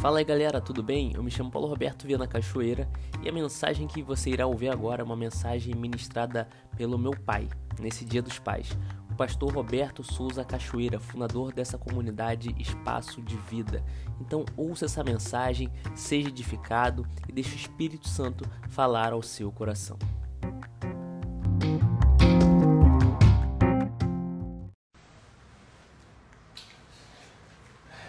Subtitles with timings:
[0.00, 1.12] Fala aí galera, tudo bem?
[1.14, 2.88] Eu me chamo Paulo Roberto Viana Cachoeira
[3.22, 6.46] e a mensagem que você irá ouvir agora é uma mensagem ministrada
[6.76, 7.48] pelo meu pai,
[7.80, 8.68] nesse Dia dos Pais,
[9.10, 13.82] o pastor Roberto Souza Cachoeira, fundador dessa comunidade Espaço de Vida.
[14.20, 19.98] Então ouça essa mensagem, seja edificado e deixe o Espírito Santo falar ao seu coração.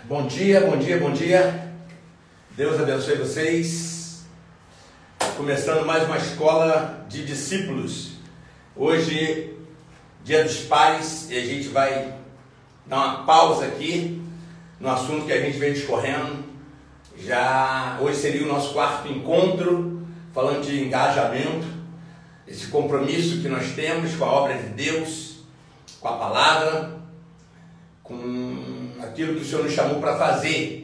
[0.04, 1.67] Bom dia, bom dia, bom dia.
[2.58, 4.26] Deus abençoe vocês.
[5.36, 8.14] Começando mais uma escola de discípulos.
[8.76, 9.56] Hoje,
[10.24, 12.16] dia dos pais, e a gente vai
[12.88, 14.20] dar uma pausa aqui
[14.80, 16.46] no assunto que a gente vem discorrendo.
[17.20, 21.68] Já hoje seria o nosso quarto encontro, falando de engajamento,
[22.48, 25.42] esse compromisso que nós temos com a obra de Deus,
[26.00, 26.98] com a palavra,
[28.02, 30.77] com aquilo que o Senhor nos chamou para fazer.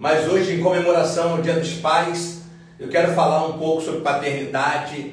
[0.00, 2.40] Mas hoje, em comemoração ao Dia dos Pais,
[2.78, 5.12] eu quero falar um pouco sobre paternidade,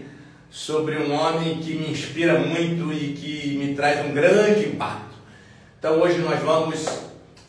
[0.50, 5.14] sobre um homem que me inspira muito e que me traz um grande impacto.
[5.78, 6.88] Então, hoje nós vamos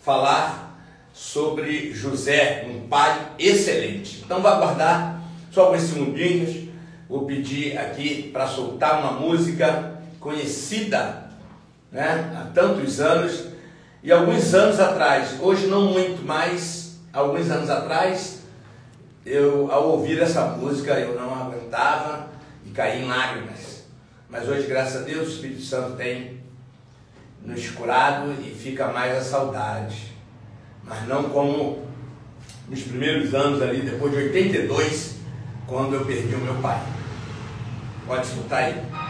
[0.02, 4.20] falar sobre José, um pai excelente.
[4.24, 5.22] Então, vá aguardar
[5.52, 6.68] só alguns segundinhos.
[7.08, 11.30] Vou pedir aqui para soltar uma música conhecida
[11.92, 13.44] né, há tantos anos
[14.02, 16.77] e alguns anos atrás, hoje não muito mais,
[17.18, 18.42] alguns anos atrás,
[19.26, 22.28] eu ao ouvir essa música eu não aguentava
[22.64, 23.84] e caí em lágrimas.
[24.28, 26.40] Mas hoje, graças a Deus, o Espírito Santo tem
[27.44, 30.12] nos curado e fica mais a saudade.
[30.84, 31.86] Mas não como
[32.68, 35.16] nos primeiros anos ali, depois de 82,
[35.66, 36.80] quando eu perdi o meu pai.
[38.06, 39.07] Pode escutar aí.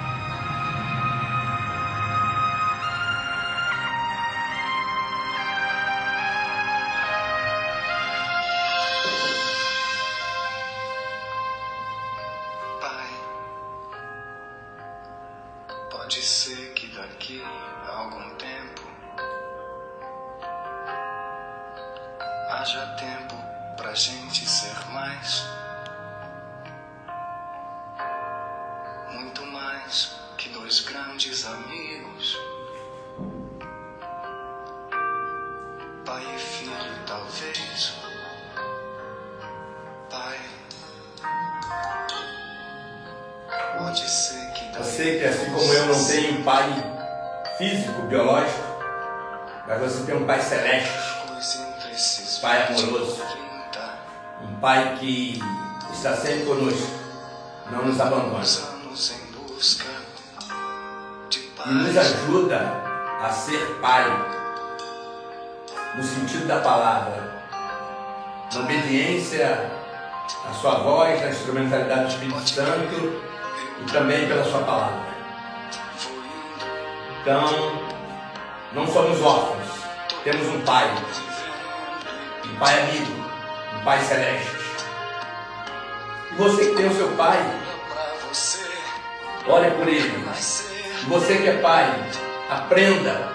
[92.69, 93.33] Aprenda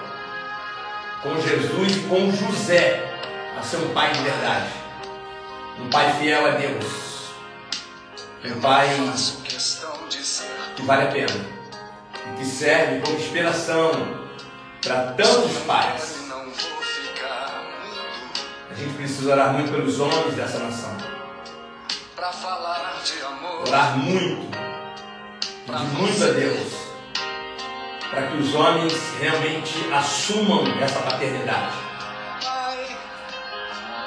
[1.20, 3.02] com Jesus e com José
[3.58, 4.70] a ser um Pai de verdade,
[5.80, 7.04] um Pai fiel a Deus.
[8.44, 8.88] Um pai
[10.76, 11.46] que vale a pena
[12.30, 13.90] e que serve como inspiração
[14.84, 16.22] para tantos pais.
[18.70, 20.94] A gente precisa orar muito pelos homens dessa nação.
[23.66, 24.58] Orar muito,
[25.66, 26.83] pedir muito a Deus,
[28.14, 31.74] para que os homens realmente assumam essa paternidade.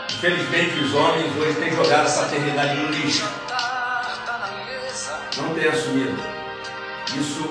[0.09, 3.29] Infelizmente, os homens hoje têm jogado a paternidade no lixo.
[5.35, 6.17] Não têm assumido.
[7.15, 7.49] Isso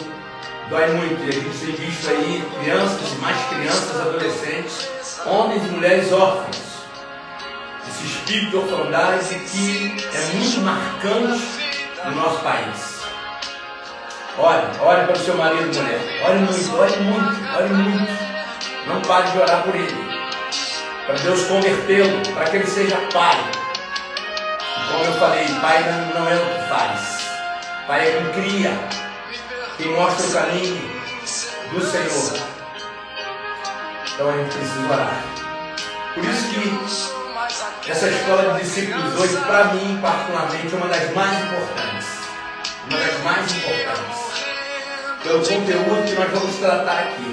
[0.70, 1.22] dói muito.
[1.24, 4.88] E a gente tem visto aí crianças, mais crianças, adolescentes,
[5.26, 6.56] homens e mulheres órfãos.
[7.86, 11.44] Esse espírito de orfandade que é muito marcante
[12.04, 12.96] no nosso país.
[14.38, 16.00] Olhe, olhe para o seu marido, mulher.
[16.27, 18.27] Olhe muito, olhe muito, olhe muito.
[18.86, 19.97] Não pare de orar por ele.
[21.06, 23.36] Para Deus convertê-lo, para que ele seja pai.
[24.92, 25.83] Como eu falei, pai
[26.15, 27.27] não é o que faz.
[27.86, 28.78] Pai é quem cria
[29.78, 30.91] que mostra o caminho
[31.72, 32.47] do Senhor.
[34.15, 35.22] Então a gente precisa orar.
[36.15, 41.42] Por isso que essa escola de discípulos hoje, para mim, particularmente, é uma das mais
[41.42, 42.09] importantes.
[42.91, 44.25] Uma das mais importantes.
[45.26, 47.32] Pelo conteúdo que nós vamos tratar aqui.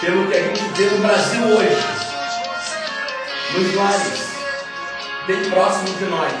[0.00, 2.04] Pelo que a gente vê no Brasil hoje.
[3.54, 4.34] Nos lares.
[5.26, 6.32] bem próximo de nós,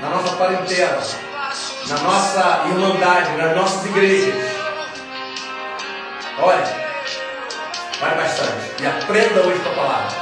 [0.00, 1.02] na nossa parentela,
[1.88, 4.34] na nossa irmandade, nas nossas igrejas.
[6.40, 6.64] Olha,
[8.00, 10.21] vai bastante e aprenda hoje com a palavra.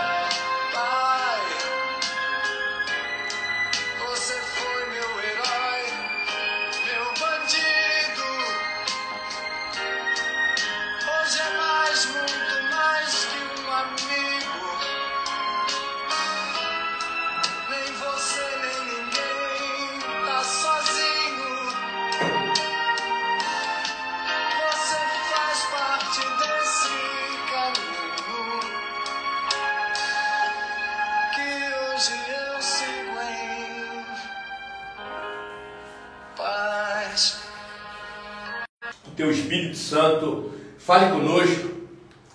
[39.51, 41.71] Espírito Santo fale conosco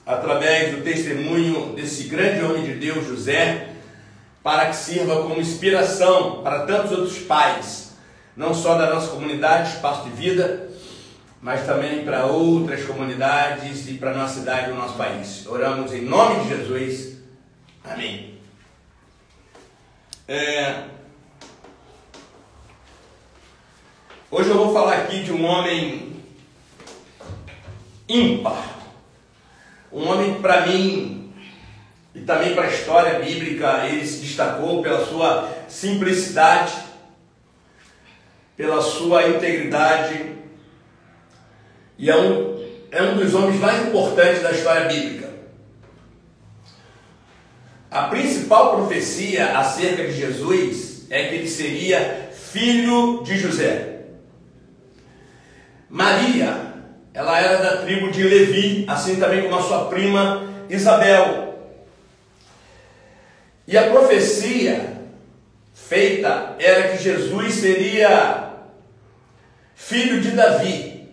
[0.05, 3.69] através do testemunho desse grande homem de Deus, José,
[4.43, 7.95] para que sirva como inspiração para tantos outros pais,
[8.35, 10.69] não só da nossa comunidade, espaço de vida,
[11.41, 15.47] mas também para outras comunidades e para a nossa cidade e o nosso país.
[15.47, 17.17] Oramos em nome de Jesus.
[17.85, 18.37] Amém.
[20.27, 20.83] É...
[24.29, 26.14] Hoje eu vou falar aqui de um homem
[28.07, 28.75] ímpar.
[29.91, 31.33] Um homem para mim,
[32.13, 36.73] e também para a história bíblica, ele se destacou pela sua simplicidade,
[38.55, 40.35] pela sua integridade,
[41.97, 45.29] e é um, é um dos homens mais importantes da história bíblica.
[47.89, 54.01] A principal profecia acerca de Jesus é que ele seria filho de José.
[55.89, 56.64] Maria
[57.15, 61.55] ela era da tribo de Levi, assim também como a sua prima Isabel.
[63.65, 65.01] E a profecia
[65.73, 68.51] feita era que Jesus seria
[69.75, 71.09] filho de Davi,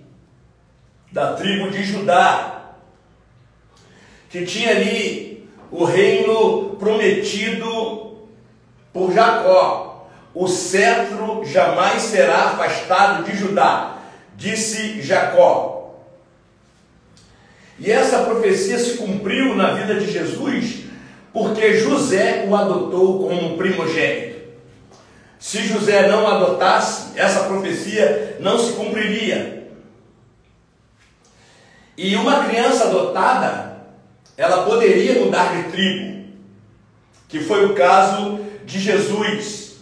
[1.13, 2.73] da tribo de Judá,
[4.29, 8.27] que tinha ali o reino prometido
[8.93, 10.09] por Jacó.
[10.35, 13.99] O cetro jamais será afastado de Judá,
[14.35, 15.72] disse Jacó.
[17.83, 20.85] E essa profecia se cumpriu na vida de Jesus,
[21.33, 24.41] porque José o adotou como primogênito.
[25.37, 29.67] Se José não adotasse, essa profecia não se cumpriria.
[31.99, 33.79] E uma criança adotada,
[34.37, 36.29] ela poderia mudar de tribo,
[37.27, 39.79] que foi o caso de Jesus,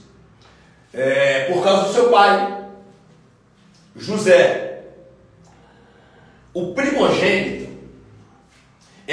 [0.94, 2.64] é, por causa do seu pai,
[3.94, 4.84] José.
[6.54, 7.59] O primogênito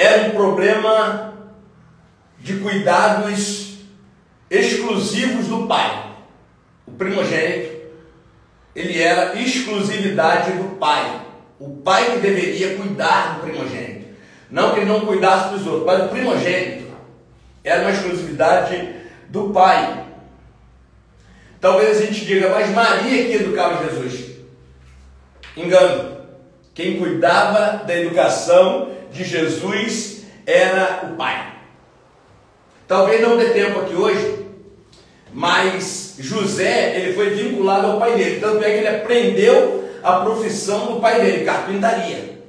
[0.00, 1.34] era um problema
[2.38, 3.78] de cuidados
[4.48, 6.14] exclusivos do pai.
[6.86, 7.76] O primogênito,
[8.74, 11.22] ele era exclusividade do pai.
[11.58, 14.06] O pai que deveria cuidar do primogênito.
[14.48, 16.86] Não que ele não cuidasse dos outros, mas o primogênito
[17.64, 18.94] era uma exclusividade
[19.28, 20.06] do pai.
[21.60, 24.36] Talvez a gente diga, mas Maria que educava Jesus.
[25.56, 26.18] Engano.
[26.72, 31.54] Quem cuidava da educação de Jesus era o Pai.
[32.86, 34.46] Talvez não dê tempo aqui hoje,
[35.32, 40.94] mas José ele foi vinculado ao pai dele, tanto é que ele aprendeu a profissão
[40.94, 42.42] do pai dele, carpintaria.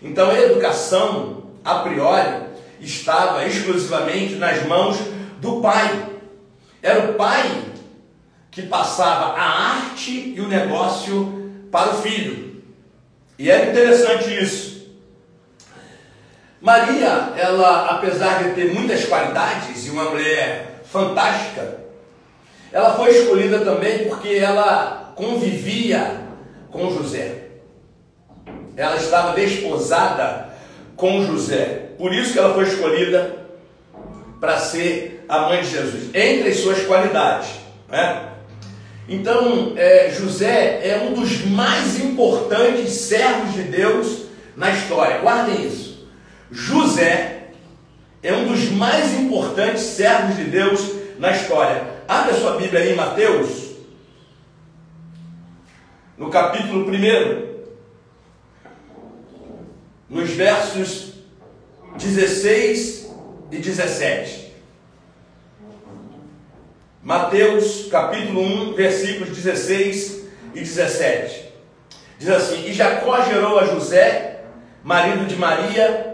[0.00, 2.44] Então a educação, a priori,
[2.80, 4.98] estava exclusivamente nas mãos
[5.40, 6.10] do pai.
[6.80, 7.64] Era o pai
[8.52, 12.62] que passava a arte e o negócio para o filho.
[13.36, 14.77] E era interessante isso.
[16.68, 21.78] Maria, ela, apesar de ter muitas qualidades e uma mulher fantástica,
[22.70, 26.20] ela foi escolhida também porque ela convivia
[26.70, 27.44] com José.
[28.76, 30.50] Ela estava desposada
[30.94, 31.92] com José.
[31.96, 33.46] Por isso que ela foi escolhida
[34.38, 37.48] para ser a mãe de Jesus, entre as suas qualidades.
[37.88, 38.28] Né?
[39.08, 45.16] Então, é, José é um dos mais importantes servos de Deus na história.
[45.22, 45.87] Guardem isso.
[46.50, 47.50] José
[48.22, 51.98] é um dos mais importantes servos de Deus na história.
[52.06, 53.68] Abre a sua Bíblia aí em Mateus,
[56.16, 57.58] no capítulo 1,
[60.08, 61.12] nos versos
[61.96, 63.10] 16
[63.52, 64.48] e 17.
[67.02, 70.24] Mateus capítulo 1, versículos 16
[70.54, 71.48] e 17.
[72.18, 74.40] Diz assim: E Jacó gerou a José,
[74.82, 76.07] marido de Maria,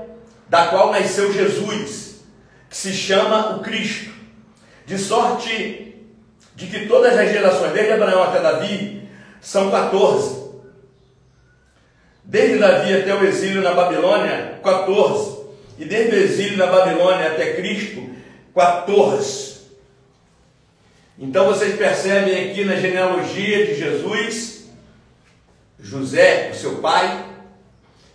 [0.49, 2.23] da qual nasceu Jesus,
[2.69, 4.13] que se chama o Cristo.
[4.87, 5.97] De sorte
[6.55, 9.09] de que todas as gerações, desde Abraão até Davi,
[9.41, 10.45] são 14.
[12.23, 15.45] Desde Davi até o exílio na Babilônia, 14.
[15.79, 18.09] E desde o exílio na Babilônia até Cristo,
[18.55, 19.55] 14.
[21.19, 24.69] Então vocês percebem aqui na genealogia de Jesus,
[25.79, 27.25] José, o seu pai,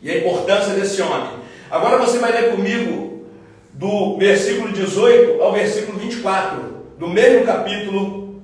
[0.01, 1.39] e a importância desse homem.
[1.71, 3.27] Agora você vai ler comigo
[3.73, 8.41] do versículo 18 ao versículo 24, do mesmo capítulo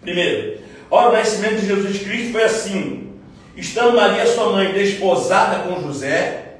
[0.00, 0.58] primeiro.
[0.90, 3.12] Ora, o nascimento de Jesus Cristo foi assim:
[3.54, 6.56] estando Maria, sua mãe, desposada com José,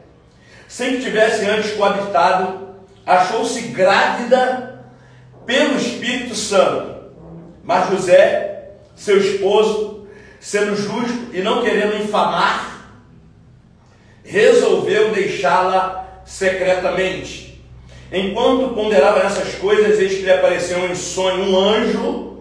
[0.68, 2.68] sem que tivesse antes coabitado,
[3.06, 4.84] achou-se grávida
[5.46, 7.12] pelo Espírito Santo.
[7.62, 10.06] Mas José, seu esposo,
[10.38, 12.73] sendo justo e não querendo infamar,
[14.24, 17.62] resolveu deixá-la secretamente.
[18.10, 22.38] Enquanto ponderava nessas coisas, eis que lhe apareceu em sonho um anjo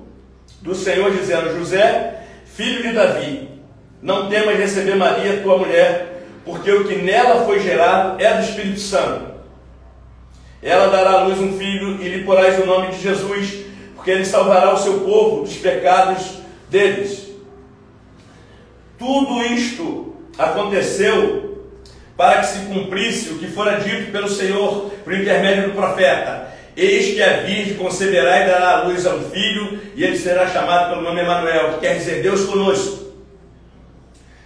[0.62, 3.50] do Senhor dizendo: José, filho de Davi,
[4.02, 8.80] não temas receber Maria, tua mulher, porque o que nela foi gerado é do Espírito
[8.80, 9.34] Santo.
[10.62, 14.26] Ela dará à luz um filho e lhe porás o nome de Jesus, porque ele
[14.26, 16.38] salvará o seu povo dos pecados
[16.70, 17.30] deles.
[18.98, 21.53] Tudo isto aconteceu
[22.16, 26.54] para que se cumprisse o que fora dito pelo Senhor por intermédio do profeta.
[26.76, 30.48] Eis que a Virgem conceberá e dará à luz a um filho, e ele será
[30.48, 33.14] chamado pelo nome Emanuel, que quer dizer Deus conosco.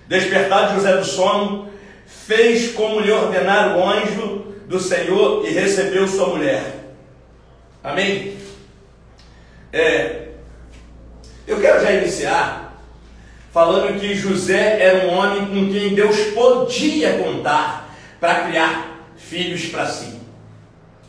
[0.07, 1.69] Despertado José do sono,
[2.05, 6.63] fez como lhe ordenara o anjo do Senhor e recebeu sua mulher.
[7.83, 8.37] Amém?
[9.71, 10.27] É,
[11.45, 12.66] eu quero já iniciar
[13.57, 19.87] falando que José era um homem com quem Deus podia contar para criar filhos para
[19.87, 20.13] si.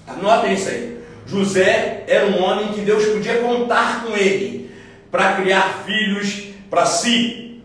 [0.07, 0.99] Anotem isso aí.
[1.27, 4.75] José era um homem que Deus podia contar com ele
[5.11, 7.61] para criar filhos para si.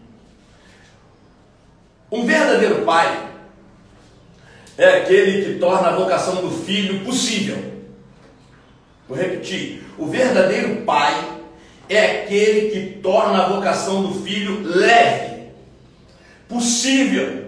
[2.11, 3.29] Um verdadeiro pai
[4.77, 7.57] é aquele que torna a vocação do filho possível.
[9.07, 11.39] Vou repetir: o verdadeiro pai
[11.89, 15.49] é aquele que torna a vocação do filho leve,
[16.47, 17.43] possível.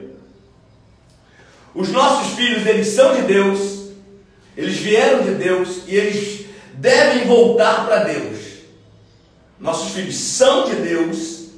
[1.74, 3.90] Os nossos filhos, eles são de Deus,
[4.56, 8.40] eles vieram de Deus e eles devem voltar para Deus.
[9.60, 11.50] Nossos filhos são de Deus,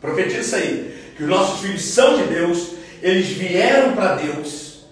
[0.00, 4.84] profetiza isso aí, que os nossos filhos são de Deus, eles vieram para Deus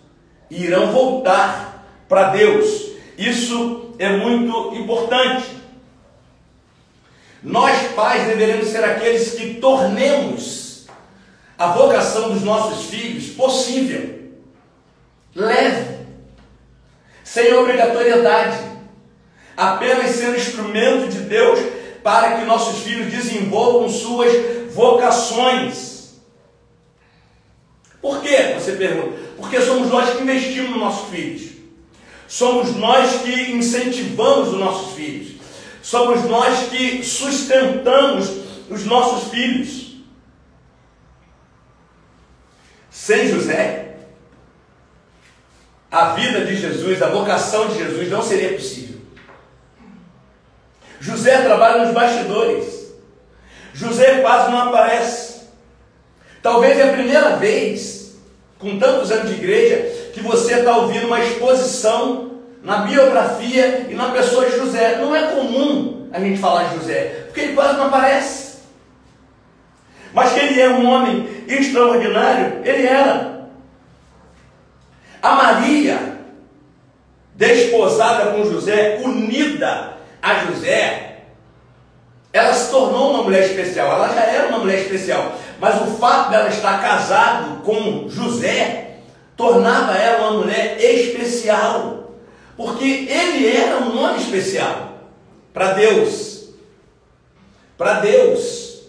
[0.51, 2.93] e irão voltar para Deus.
[3.17, 5.62] Isso é muito importante.
[7.43, 10.87] Nós, pais, deveremos ser aqueles que tornemos
[11.59, 14.21] a vocação dos nossos filhos possível,
[15.35, 16.07] leve,
[17.25, 18.59] sem obrigatoriedade,
[19.57, 21.59] apenas sendo instrumento de Deus
[22.03, 24.33] para que nossos filhos desenvolvam suas
[24.73, 25.93] vocações.
[28.01, 28.55] Por quê?
[28.59, 29.17] Você pergunta.
[29.37, 31.53] Porque somos nós que investimos nos nossos filhos.
[32.27, 35.32] Somos nós que incentivamos os nossos filhos.
[35.83, 38.31] Somos nós que sustentamos
[38.71, 39.97] os nossos filhos.
[42.89, 43.97] Sem José,
[45.91, 49.01] a vida de Jesus, a vocação de Jesus não seria possível.
[51.01, 52.93] José trabalha nos bastidores.
[53.75, 55.43] José quase não aparece.
[56.41, 58.15] Talvez é a primeira vez,
[58.59, 62.32] com tantos anos de igreja, que você está ouvindo uma exposição
[62.63, 64.97] na biografia e na pessoa de José.
[64.97, 68.53] Não é comum a gente falar de José, porque ele quase não aparece.
[70.13, 73.33] Mas que ele é um homem extraordinário, ele era.
[75.23, 76.19] A Maria,
[77.35, 81.13] desposada com José, unida a José,
[82.33, 83.93] ela se tornou uma mulher especial.
[83.93, 88.97] Ela já era uma mulher especial, mas o fato dela estar casado com José
[89.37, 92.02] tornava ela uma mulher especial.
[92.57, 94.99] Porque ele era um nome especial
[95.53, 96.49] para Deus.
[97.77, 98.83] Para Deus.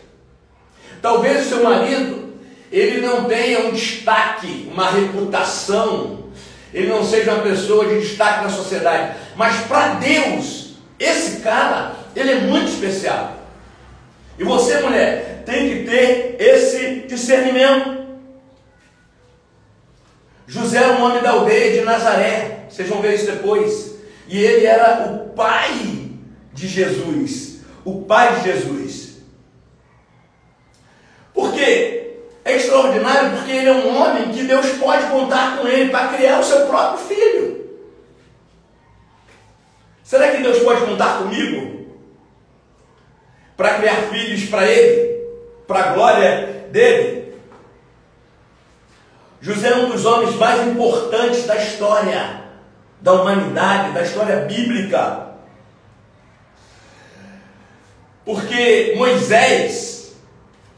[1.01, 2.33] Talvez o seu marido,
[2.71, 6.29] ele não tenha um destaque, uma reputação,
[6.73, 12.31] ele não seja uma pessoa de destaque na sociedade, mas para Deus, esse cara, ele
[12.31, 13.37] é muito especial.
[14.39, 18.02] E você, mulher, tem que ter esse discernimento.
[20.53, 22.65] José era um homem da aldeia de Nazaré.
[22.69, 23.95] Vocês vão ver isso depois.
[24.27, 26.11] E ele era o pai
[26.53, 27.61] de Jesus.
[27.83, 29.17] O pai de Jesus.
[31.33, 32.17] Por quê?
[32.45, 36.39] É extraordinário porque ele é um homem que Deus pode contar com ele para criar
[36.39, 37.63] o seu próprio filho.
[40.03, 41.87] Será que Deus pode contar comigo
[43.57, 45.19] para criar filhos para Ele,
[45.65, 47.22] para a glória dele?
[49.43, 52.43] José é um dos homens mais importantes da história
[53.01, 55.33] da humanidade, da história bíblica.
[58.23, 60.13] Porque Moisés,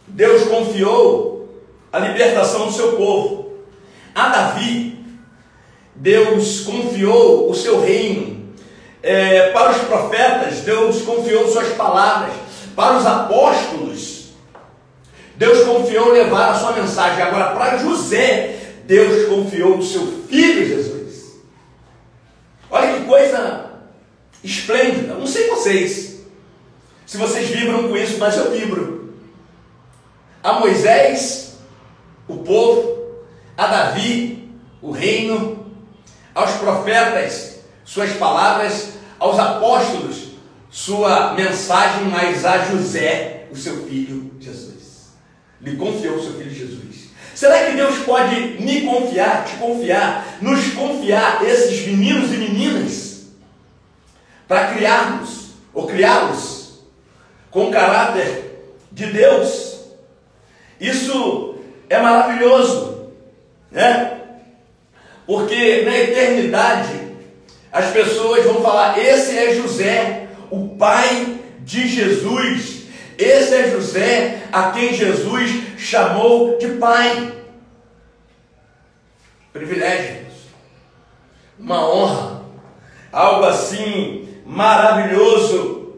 [0.07, 3.53] Deus confiou a libertação do seu povo.
[4.15, 4.97] A Davi,
[5.93, 8.51] Deus confiou o seu reino.
[9.03, 12.33] É, para os profetas, Deus confiou suas palavras.
[12.75, 14.15] Para os apóstolos,
[15.35, 17.21] Deus confiou levar a sua mensagem.
[17.21, 18.54] Agora, para José,
[18.85, 21.35] Deus confiou o seu filho Jesus.
[22.69, 23.71] Olha que coisa
[24.43, 25.15] esplêndida.
[25.15, 26.21] Não sei vocês,
[27.05, 29.13] se vocês vibram com isso, mas eu vibro.
[30.43, 31.57] A Moisés,
[32.27, 33.15] o povo,
[33.57, 34.51] a Davi,
[34.81, 35.65] o reino,
[36.33, 40.35] aos profetas, suas palavras, aos apóstolos,
[40.69, 45.13] sua mensagem, mas a José, o seu filho Jesus.
[45.61, 46.84] Lhe confiou o seu filho Jesus.
[47.35, 53.25] Será que Deus pode me confiar, te confiar, nos confiar esses meninos e meninas
[54.47, 56.79] para criarmos ou criá-los
[57.51, 59.81] com caráter de Deus?
[60.79, 61.55] Isso
[61.89, 63.11] é maravilhoso,
[63.69, 64.21] né?
[65.27, 67.01] Porque na eternidade
[67.69, 72.74] as pessoas vão falar: esse é José, o pai de Jesus.
[73.17, 77.33] Esse é José a quem Jesus chamou de pai.
[79.53, 80.25] Privilégio,
[81.57, 82.41] uma honra,
[83.11, 85.93] algo assim maravilhoso.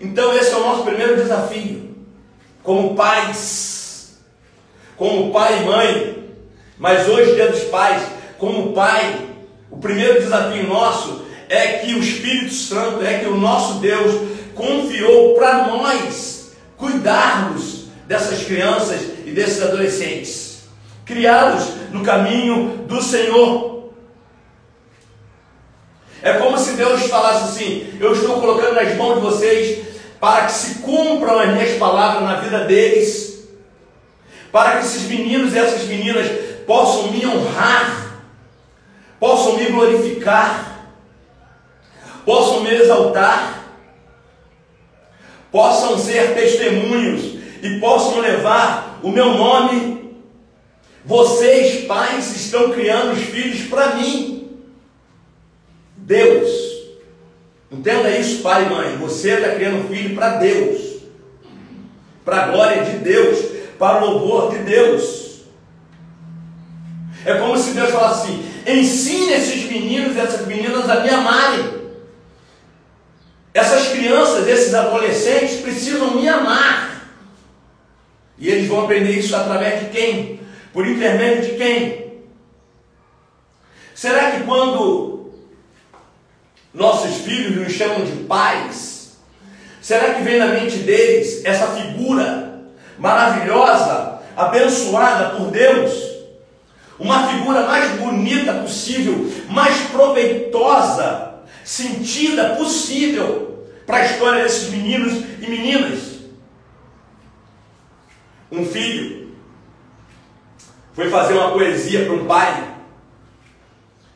[0.00, 1.94] Então, esse é o nosso primeiro desafio,
[2.62, 4.18] como pais,
[4.96, 6.28] como pai e mãe,
[6.78, 8.02] mas hoje, dia dos pais,
[8.38, 9.26] como pai,
[9.70, 15.34] o primeiro desafio nosso é que o Espírito Santo, é que o nosso Deus confiou
[15.34, 20.62] para nós cuidarmos dessas crianças e desses adolescentes,
[21.04, 23.92] criá-los no caminho do Senhor.
[26.22, 29.86] É como se Deus falasse assim: Eu estou colocando nas mãos de vocês
[30.18, 33.46] para que se cumpram as minhas palavras na vida deles,
[34.50, 36.26] para que esses meninos e essas meninas
[36.66, 38.06] possam me honrar
[39.18, 40.86] possam me glorificar,
[42.24, 43.55] possam me exaltar,
[45.56, 50.14] possam ser testemunhos e possam levar o meu nome.
[51.02, 54.50] Vocês, pais, estão criando os filhos para mim.
[55.96, 56.50] Deus.
[57.72, 58.96] Entenda isso, pai e mãe.
[58.98, 60.98] Você está criando filho para Deus.
[62.22, 63.38] Para a glória de Deus.
[63.78, 65.40] Para o louvor de Deus.
[67.24, 71.75] É como se Deus falasse assim: Ensine esses meninos e essas meninas a me amarem.
[73.56, 77.06] Essas crianças, esses adolescentes precisam me amar.
[78.36, 80.40] E eles vão aprender isso através de quem?
[80.74, 82.20] Por intermédio de quem?
[83.94, 85.32] Será que quando
[86.74, 89.16] nossos filhos nos chamam de pais,
[89.80, 92.60] será que vem na mente deles essa figura
[92.98, 96.04] maravilhosa, abençoada por Deus?
[96.98, 101.25] uma figura mais bonita possível, mais proveitosa,
[101.66, 106.20] sentida possível para a história desses meninos e meninas.
[108.52, 109.32] Um filho
[110.94, 112.76] foi fazer uma poesia para um pai.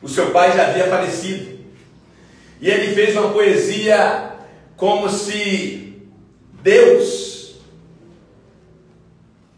[0.01, 1.59] O seu pai já havia falecido.
[2.61, 4.31] E ele fez uma poesia
[4.77, 6.07] como se
[6.63, 7.57] Deus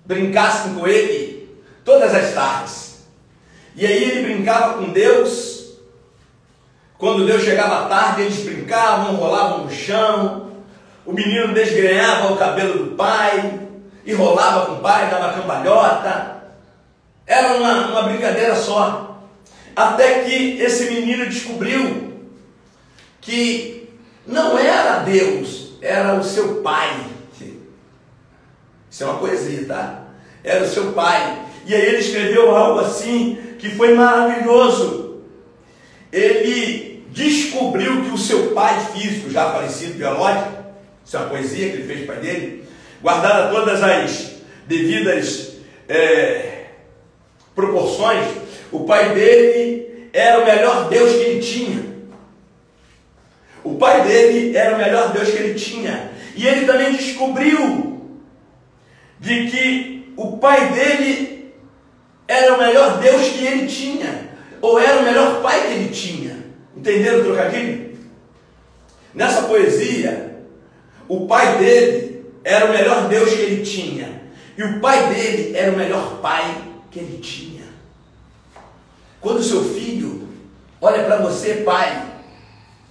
[0.04, 1.48] brincasse com ele
[1.86, 3.06] todas as tardes.
[3.76, 5.53] E aí ele brincava com Deus.
[6.98, 10.52] Quando Deus chegava tarde, eles brincavam, rolavam no chão.
[11.06, 13.60] O menino desgrenhava o cabelo do pai
[14.06, 16.44] e rolava com o pai, dava cambalhota.
[17.26, 19.22] Era uma, uma brincadeira só.
[19.76, 22.14] Até que esse menino descobriu
[23.20, 23.90] que
[24.26, 27.14] não era Deus, era o seu pai.
[28.90, 30.04] Isso é uma poesia, tá?
[30.44, 31.42] Era o seu pai.
[31.66, 35.22] E aí ele escreveu algo assim que foi maravilhoso.
[36.12, 36.83] Ele
[37.14, 40.52] descobriu que o seu pai físico, já falecido biológico,
[41.06, 42.64] isso é uma poesia que ele fez para dele,
[43.02, 44.32] guardada todas as
[44.68, 46.66] devidas é,
[47.54, 48.26] proporções,
[48.72, 51.94] o pai dele era o melhor Deus que ele tinha.
[53.64, 56.12] O pai dele era o melhor Deus que ele tinha.
[56.36, 58.02] E ele também descobriu
[59.20, 61.54] de que o pai dele
[62.28, 66.43] era o melhor Deus que ele tinha, ou era o melhor pai que ele tinha.
[66.84, 67.98] Entenderam o trocadilho?
[69.14, 70.36] Nessa poesia,
[71.08, 74.22] o pai dele era o melhor Deus que ele tinha.
[74.58, 77.64] E o pai dele era o melhor pai que ele tinha.
[79.22, 80.28] Quando seu filho
[80.82, 82.06] olha para você, pai,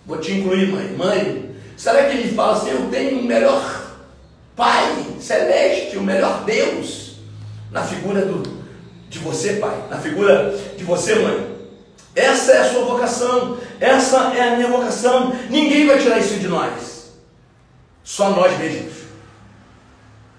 [0.07, 3.95] vou te incluir, mãe, mãe, será que ele fala assim: Eu tenho o melhor
[4.57, 7.17] pai celeste, o melhor Deus,
[7.71, 8.43] na figura do,
[9.11, 11.52] de você, pai, na figura de você, mãe?
[12.14, 15.33] Essa é a sua vocação, essa é a minha vocação.
[15.48, 17.12] Ninguém vai tirar isso de nós,
[18.05, 19.03] só nós mesmos.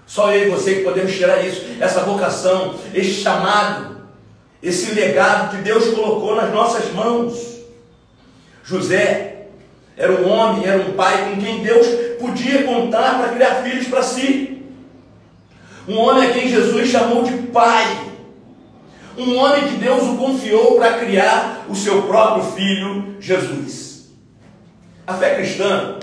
[0.06, 3.96] Só eu e você que podemos tirar isso, essa vocação, esse chamado,
[4.62, 7.54] esse legado que Deus colocou nas nossas mãos.
[8.62, 9.46] José
[9.96, 11.86] era um homem, era um pai com quem Deus
[12.20, 14.62] podia contar para criar filhos para si.
[15.88, 18.13] Um homem a quem Jesus chamou de pai.
[19.16, 24.08] Um homem que Deus o confiou para criar o seu próprio filho, Jesus.
[25.06, 25.98] A fé cristã,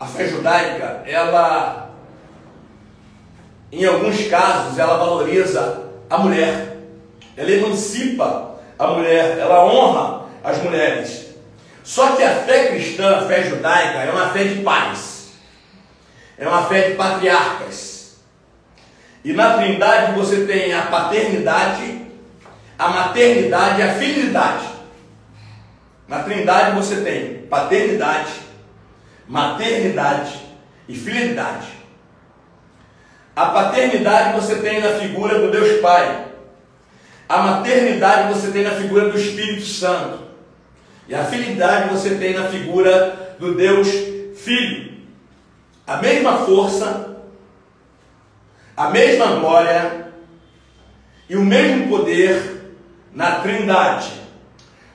[0.00, 1.90] a fé judaica, ela,
[3.70, 6.76] em alguns casos, ela valoriza a mulher,
[7.36, 11.26] ela emancipa a mulher, ela honra as mulheres.
[11.84, 15.32] Só que a fé cristã, a fé judaica, é uma fé de pais,
[16.36, 17.87] é uma fé de patriarcas.
[19.24, 22.06] E na Trindade você tem a paternidade,
[22.78, 24.66] a maternidade e a fidelidade.
[26.06, 28.32] Na Trindade você tem paternidade,
[29.26, 30.40] maternidade
[30.88, 31.66] e fidelidade.
[33.34, 36.26] A paternidade você tem na figura do Deus Pai.
[37.28, 40.28] A maternidade você tem na figura do Espírito Santo.
[41.06, 43.88] E a fidelidade você tem na figura do Deus
[44.36, 44.92] Filho.
[45.86, 47.07] A mesma força
[48.78, 50.06] a mesma glória
[51.28, 52.76] e o mesmo poder
[53.12, 54.12] na Trindade.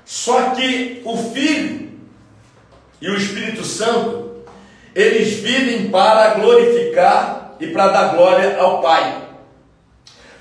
[0.05, 1.91] Só que o Filho
[3.01, 4.45] e o Espírito Santo,
[4.95, 9.21] eles vivem para glorificar e para dar glória ao Pai.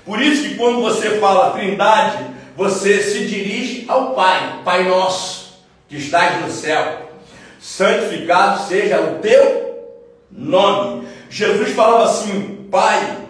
[0.05, 2.25] Por isso que quando você fala Trindade,
[2.55, 7.11] você se dirige ao Pai, Pai nosso, que estás no céu.
[7.59, 9.99] Santificado seja o teu
[10.31, 11.09] nome.
[11.29, 13.22] Jesus falava assim: Pai,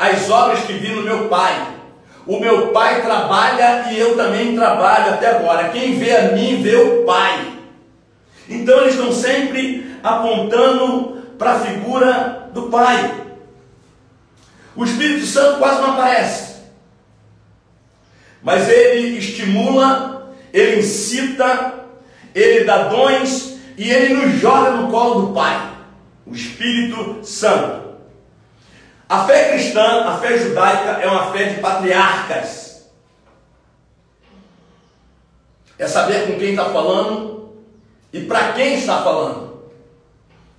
[0.00, 1.74] as obras que vi no meu Pai.
[2.26, 5.68] O meu Pai trabalha e eu também trabalho até agora.
[5.68, 7.52] Quem vê a mim vê o Pai.
[8.48, 13.14] Então eles estão sempre apontando para a figura do Pai.
[14.74, 16.60] O Espírito Santo quase não aparece.
[18.42, 21.74] Mas ele estimula, ele incita,
[22.34, 25.72] ele dá dons e ele nos joga no colo do Pai.
[26.24, 27.89] O Espírito Santo.
[29.10, 32.88] A fé cristã, a fé judaica, é uma fé de patriarcas.
[35.76, 37.50] É saber com quem está falando
[38.12, 39.64] e para quem está falando.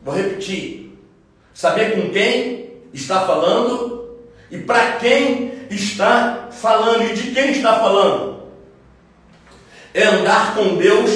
[0.01, 0.99] Vou repetir.
[1.53, 4.17] Saber com quem está falando
[4.49, 8.41] e para quem está falando e de quem está falando.
[9.93, 11.09] É andar com Deus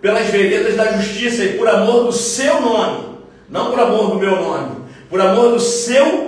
[0.00, 4.36] pelas veredas da justiça e por amor do seu nome, não por amor do meu
[4.36, 6.27] nome, por amor do seu nome.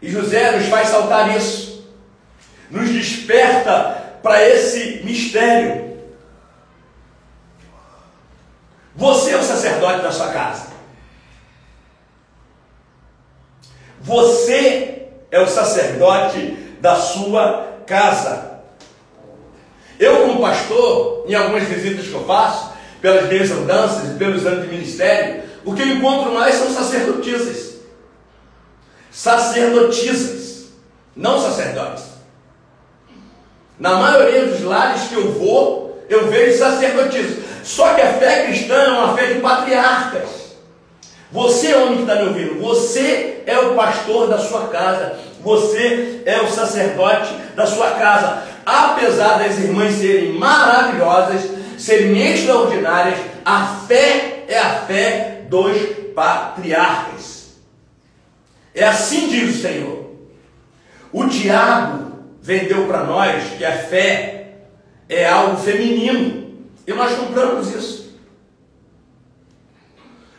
[0.00, 1.84] E José nos faz saltar isso,
[2.70, 5.96] nos desperta para esse mistério.
[8.94, 10.68] Você é o sacerdote da sua casa.
[14.00, 18.60] Você é o sacerdote da sua casa.
[19.98, 24.62] Eu, como pastor, em algumas visitas que eu faço, pelas minhas andanças e pelos anos
[24.62, 27.74] de ministério, o que eu encontro mais são sacerdotisas.
[29.10, 30.66] Sacerdotisas,
[31.14, 32.04] não sacerdotes.
[33.76, 37.44] Na maioria dos lares que eu vou, eu vejo sacerdotisas.
[37.64, 40.28] Só que a fé cristã é uma fé de patriarcas.
[41.32, 46.40] Você, homem que está me ouvindo, você é o pastor da sua casa, você é
[46.42, 48.44] o sacerdote da sua casa.
[48.64, 51.42] Apesar das irmãs serem maravilhosas,
[51.76, 55.76] serem extraordinárias, a fé é a fé dos
[56.14, 57.56] patriarcas.
[58.74, 60.10] É assim diz o Senhor.
[61.12, 64.58] O diabo vendeu para nós que a fé
[65.08, 66.46] é algo feminino.
[66.86, 68.06] E nós compramos isso.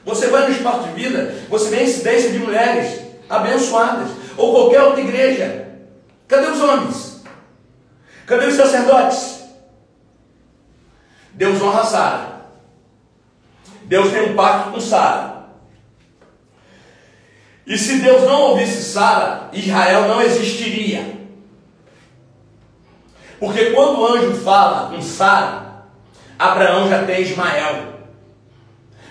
[0.05, 5.01] Você vai no espaço de vida, você vê incidência de mulheres abençoadas, ou qualquer outra
[5.01, 5.67] igreja.
[6.27, 7.23] Cadê os homens?
[8.25, 9.43] Cadê os sacerdotes?
[11.33, 12.36] Deus honra Sara.
[13.87, 15.37] Deus tem um pacto com Sara.
[17.65, 21.17] E se Deus não ouvisse Sara, Israel não existiria.
[23.39, 25.85] Porque quando o anjo fala com Sara,
[26.37, 27.93] Abraão já tem Ismael.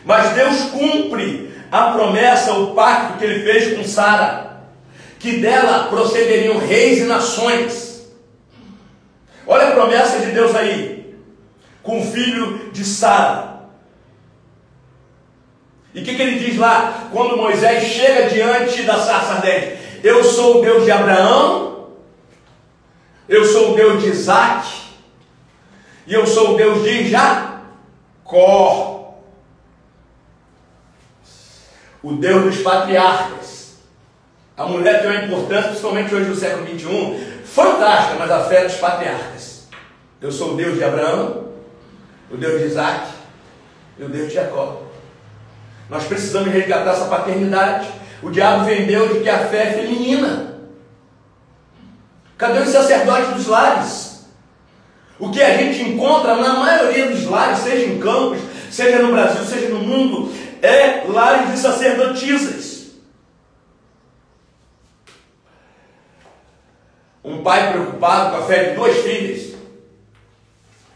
[0.04, 4.62] Mas Deus cumpre a promessa, o pacto que ele fez com Sara,
[5.18, 8.08] que dela procederiam reis e nações.
[9.46, 11.14] Olha a promessa de Deus aí,
[11.82, 13.55] com o filho de Sara.
[15.96, 19.78] E o que, que, ele diz lá, quando Moisés chega diante da sarça ardente?
[20.04, 21.88] Eu sou o Deus de Abraão,
[23.26, 24.68] eu sou o Deus de Isaac,
[26.06, 28.92] e eu sou o Deus de Jacó.
[32.06, 33.78] o Deus dos patriarcas.
[34.56, 38.76] A mulher tem uma importância, principalmente hoje no século XXI, fantástica, mas a fé dos
[38.76, 39.66] patriarcas.
[40.20, 41.48] Eu sou o Deus de Abraão,
[42.30, 43.08] o Deus de Isaac
[43.98, 44.85] e o Deus de Jacó.
[45.88, 47.88] Nós precisamos resgatar essa paternidade.
[48.22, 50.56] O diabo vendeu de que a fé é feminina.
[52.36, 54.26] Cadê os sacerdotes dos lares?
[55.18, 58.38] O que a gente encontra na maioria dos lares, seja em campos,
[58.70, 62.76] seja no Brasil, seja no mundo, é lares de sacerdotisas.
[67.24, 69.56] Um pai preocupado com a fé de duas filhas.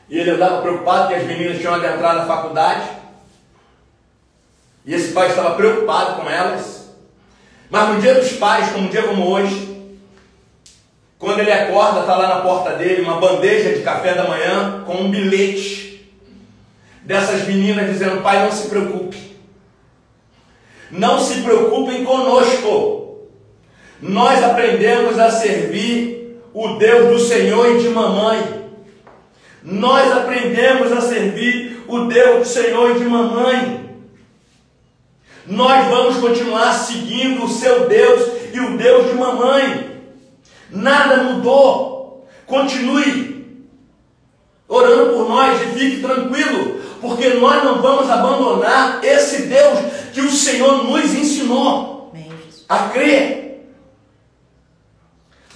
[0.08, 2.99] E ele andava preocupado que as meninas tinham adentrado na faculdade.
[4.84, 6.90] E esse pai estava preocupado com elas.
[7.70, 9.70] Mas no dia dos pais, como um dia como hoje,
[11.18, 14.94] quando ele acorda, está lá na porta dele uma bandeja de café da manhã com
[14.94, 16.10] um bilhete
[17.02, 19.36] dessas meninas dizendo: Pai, não se preocupe.
[20.90, 23.28] Não se preocupem conosco.
[24.00, 28.70] Nós aprendemos a servir o Deus do Senhor e de mamãe.
[29.62, 33.89] Nós aprendemos a servir o Deus do Senhor e de mamãe.
[35.50, 40.00] Nós vamos continuar seguindo o seu Deus e o Deus de mamãe.
[40.70, 42.28] Nada mudou.
[42.46, 43.58] Continue
[44.68, 49.78] orando por nós e fique tranquilo, porque nós não vamos abandonar esse Deus
[50.12, 52.12] que o Senhor nos ensinou
[52.68, 53.68] a crer.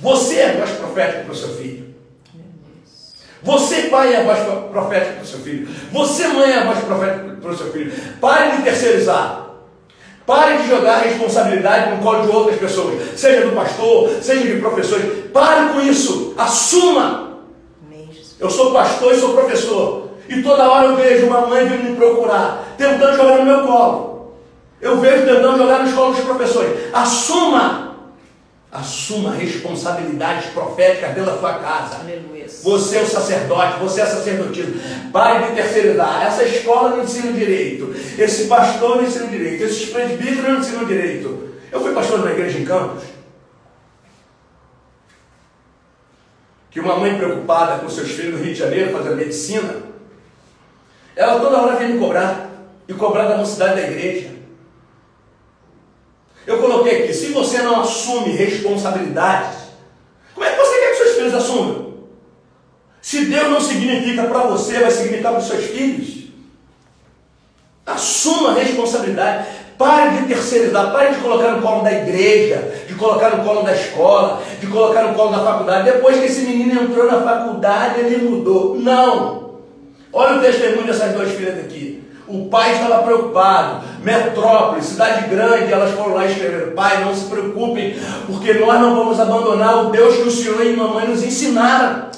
[0.01, 1.95] Você é voz profética para o seu filho.
[3.45, 5.69] Você, pai, é a voz profética para o seu filho.
[5.93, 7.93] Você, mãe, é a voz profética para o seu filho.
[8.21, 9.44] Pare de terceirizar.
[10.27, 14.61] Pare de jogar a responsabilidade no colo de outras pessoas, seja do pastor, seja de
[14.61, 15.31] professores.
[15.33, 16.35] Pare com isso.
[16.39, 17.25] Assuma.
[18.41, 20.11] Eu sou pastor e sou professor.
[20.29, 24.35] E toda hora eu vejo uma mãe vindo me procurar, tentando jogar no meu colo.
[24.81, 26.79] Eu vejo tentando jogar na escola dos professores.
[26.93, 27.94] Assuma.
[28.75, 31.99] Assuma responsabilidades proféticas da sua casa.
[32.01, 32.49] Aleluia.
[32.49, 34.73] Você é o sacerdote, você é sacerdotisa.
[35.13, 36.27] Pare de terceirizar.
[36.27, 37.95] Essa escola não ensina direito.
[38.19, 39.63] Esse pastor não ensina direito.
[39.63, 41.51] Esses presbíteros não ensinam direito.
[41.71, 43.05] Eu fui pastor na igreja em Campos.
[46.69, 49.83] Que uma mãe preocupada com seus filhos no Rio de Janeiro fazendo medicina,
[51.15, 52.51] ela toda hora vem me cobrar.
[52.89, 54.34] E cobrar da mocidade da igreja.
[56.47, 59.59] Eu coloquei aqui, se você não assume responsabilidades,
[60.35, 61.95] como é que você quer que seus filhos assumam?
[63.01, 66.25] Se Deus não significa para você, vai significar para os seus filhos.
[67.87, 69.47] Assuma a responsabilidade.
[69.77, 73.75] Pare de terceirizar, pare de colocar no colo da igreja, de colocar no colo da
[73.75, 75.91] escola, de colocar no colo da faculdade.
[75.91, 78.77] Depois que esse menino entrou na faculdade, ele mudou.
[78.77, 79.61] Não!
[80.13, 81.94] Olha o testemunho dessas duas filhas aqui.
[82.27, 83.85] O pai estava preocupado.
[84.03, 89.21] Metrópole, cidade grande, elas foram lá escrever: Pai, não se preocupem, porque nós não vamos
[89.21, 92.09] abandonar o Deus que o Senhor e mamãe nos ensinaram.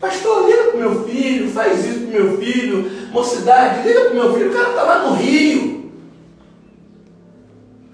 [0.00, 2.90] Pastor, liga para o meu filho, faz isso para o meu filho.
[3.10, 5.92] Mocidade, liga para o meu filho, o cara está lá no Rio.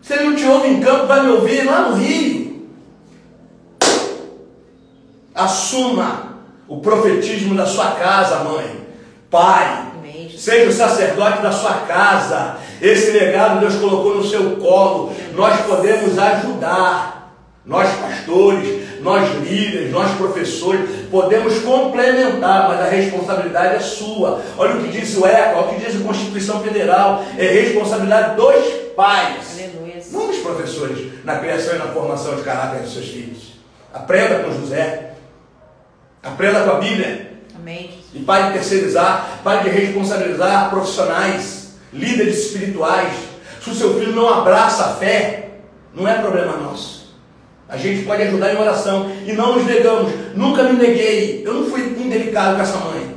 [0.01, 2.69] Se ele não te ouve em campo, vai me ouvir lá no Rio.
[5.35, 8.82] Assuma o profetismo da sua casa, mãe
[9.33, 9.87] pai.
[10.37, 12.57] Seja o sacerdote da sua casa.
[12.81, 15.15] Esse legado Deus colocou no seu colo.
[15.35, 17.23] Nós podemos ajudar.
[17.65, 24.43] Nós pastores, nós líderes, nós professores, podemos complementar, mas a responsabilidade é sua.
[24.59, 28.35] Olha o que diz o ECA, olha o que diz a Constituição Federal, é responsabilidade
[28.35, 28.65] dos
[28.97, 30.03] pais, Aleluia.
[30.11, 33.53] não dos professores, na criação e na formação de caráter dos seus filhos.
[33.95, 35.13] Aprenda com José,
[36.21, 37.32] aprenda com a Bíblia.
[37.63, 37.91] Amém.
[38.13, 43.13] E pare de terceirizar, pare de responsabilizar profissionais, líderes espirituais.
[43.63, 45.51] Se o seu filho não abraça a fé,
[45.95, 47.15] não é problema nosso.
[47.69, 50.13] A gente pode ajudar em oração e não nos negamos.
[50.35, 51.47] Nunca me neguei.
[51.47, 53.15] Eu não fui indelicado com essa mãe.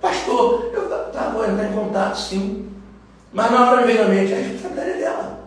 [0.00, 1.32] Pastor, eu tá,
[1.70, 2.68] em contato sim.
[3.32, 5.40] Mas na hora me veio na mente, a responsabilidade é dela.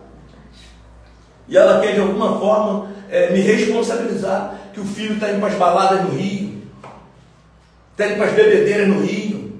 [1.46, 5.48] E ela quer de alguma forma é, me responsabilizar que o filho está indo para
[5.48, 6.43] as baladas no Rio
[7.94, 9.52] até ir para as bebedeiras no Rio.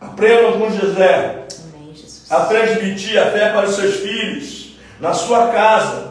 [0.00, 2.30] Aprendam com José Amém, Jesus.
[2.30, 6.10] a transmitir a fé para os seus filhos, na sua casa.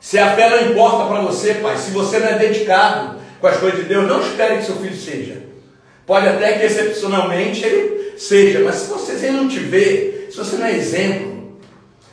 [0.00, 3.56] Se a fé não importa para você, pai, se você não é dedicado com as
[3.56, 5.42] coisas de Deus, não espere que seu filho seja.
[6.06, 10.36] Pode até que excepcionalmente ele seja, mas se você se ele não te vê, se
[10.36, 11.27] você não é exemplo,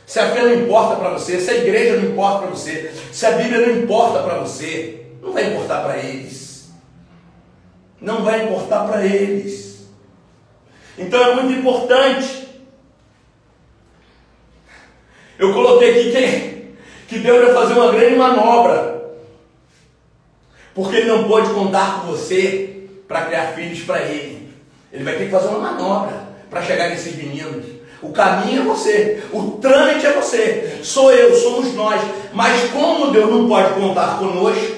[0.06, 3.26] se a fé não importa para você, se a igreja não importa para você, se
[3.26, 6.70] a Bíblia não importa para você, não vai importar para eles.
[8.00, 9.88] Não vai importar para eles.
[10.96, 12.46] Então é muito importante.
[15.36, 16.76] Eu coloquei aqui que,
[17.08, 18.96] que Deus vai fazer uma grande manobra.
[20.72, 24.54] Porque Ele não pode contar com você para criar filhos para Ele.
[24.92, 27.75] Ele vai ter que fazer uma manobra para chegar nesses meninos.
[28.06, 32.00] O caminho é você, o trâmite é você, sou eu, somos nós.
[32.32, 34.76] Mas como Deus não pode contar conosco,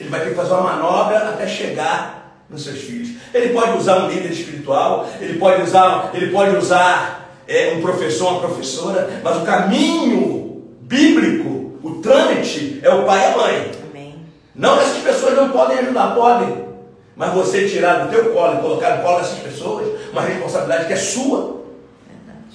[0.00, 2.18] Ele vai ter que fazer uma manobra até chegar
[2.50, 3.10] nos seus filhos.
[3.32, 8.32] Ele pode usar um líder espiritual, ele pode usar, ele pode usar é, um professor,
[8.32, 13.70] uma professora, mas o caminho bíblico, o trâmite é o pai e a mãe.
[13.90, 14.14] Amém.
[14.54, 16.68] Não que essas pessoas não podem ajudar, podem.
[17.14, 20.92] Mas você tirar do teu colo e colocar no colo dessas pessoas, uma responsabilidade que
[20.92, 21.57] é sua.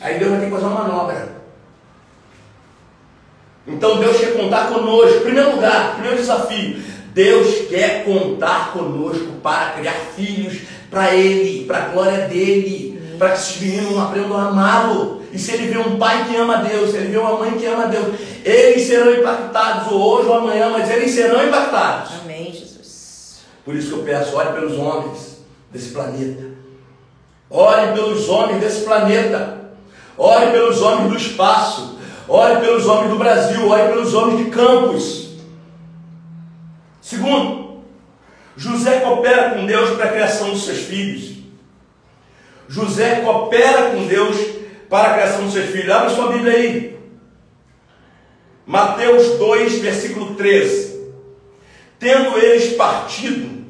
[0.04, 1.30] Aí Deus vai ter que fazer uma manobra.
[3.66, 5.22] Então Deus quer contar conosco.
[5.22, 6.84] Primeiro lugar, primeiro desafio.
[7.14, 10.62] Deus quer contar conosco para criar filhos
[10.92, 15.24] para Ele, para a glória dele, para que esses meninos aprendam a amá-lo.
[15.32, 17.66] E se ele vê um pai que ama Deus, se ele vê uma mãe que
[17.66, 22.12] ama Deus, eles serão impactados, ou hoje ou amanhã, mas eles serão impactados.
[22.22, 23.40] Amém, Jesus.
[23.66, 25.38] Por isso que eu peço, ore pelos homens
[25.72, 26.44] desse planeta.
[27.50, 29.63] Ore pelos homens desse planeta.
[30.18, 32.00] Ore pelos homens do espaço.
[32.28, 33.68] Ore pelos homens do Brasil.
[33.68, 35.34] Ore pelos homens de campos.
[37.02, 37.84] Segundo,
[38.56, 41.34] José coopera com Deus para a criação dos seus filhos.
[42.68, 44.38] José coopera com Deus
[44.90, 45.90] para a criação dos seus filhos.
[45.90, 46.98] Abra sua Bíblia aí.
[48.66, 50.94] Mateus 2, versículo 13.
[52.00, 53.66] Tendo eles partido,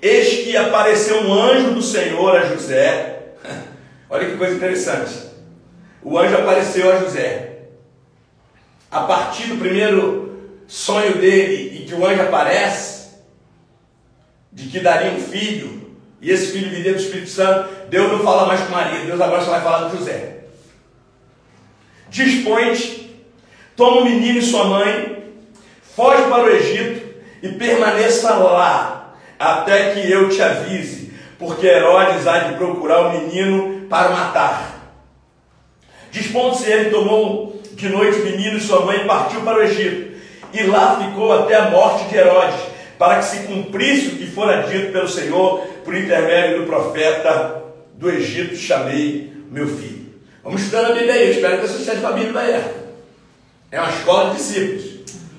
[0.00, 3.34] eis que apareceu um anjo do Senhor a José.
[4.12, 5.14] Olha que coisa interessante.
[6.02, 7.60] O anjo apareceu a José.
[8.90, 13.08] A partir do primeiro sonho dele e que o anjo aparece,
[14.52, 18.46] de que daria um filho, e esse filho viria do Espírito Santo, Deus não fala
[18.46, 20.40] mais com Maria, Deus agora só vai falar com José.
[22.10, 23.16] Dispõe-te,
[23.74, 25.32] toma o menino e sua mãe,
[25.96, 32.40] foge para o Egito e permaneça lá, até que eu te avise, porque Herodes há
[32.40, 34.96] de procurar o menino para matar.
[36.10, 40.16] Dispondo-se ele, tomou de noite o menino e sua mãe e partiu para o Egito,
[40.50, 42.58] e lá ficou até a morte de Herodes,
[42.98, 48.10] para que se cumprisse o que fora dito pelo Senhor por intermédio do profeta do
[48.10, 50.06] Egito, chamei meu filho.
[50.42, 52.74] Vamos estudando a Bíblia aí, espero que você esteja com a Bíblia aberta.
[53.70, 54.84] É uma escola de discípulos.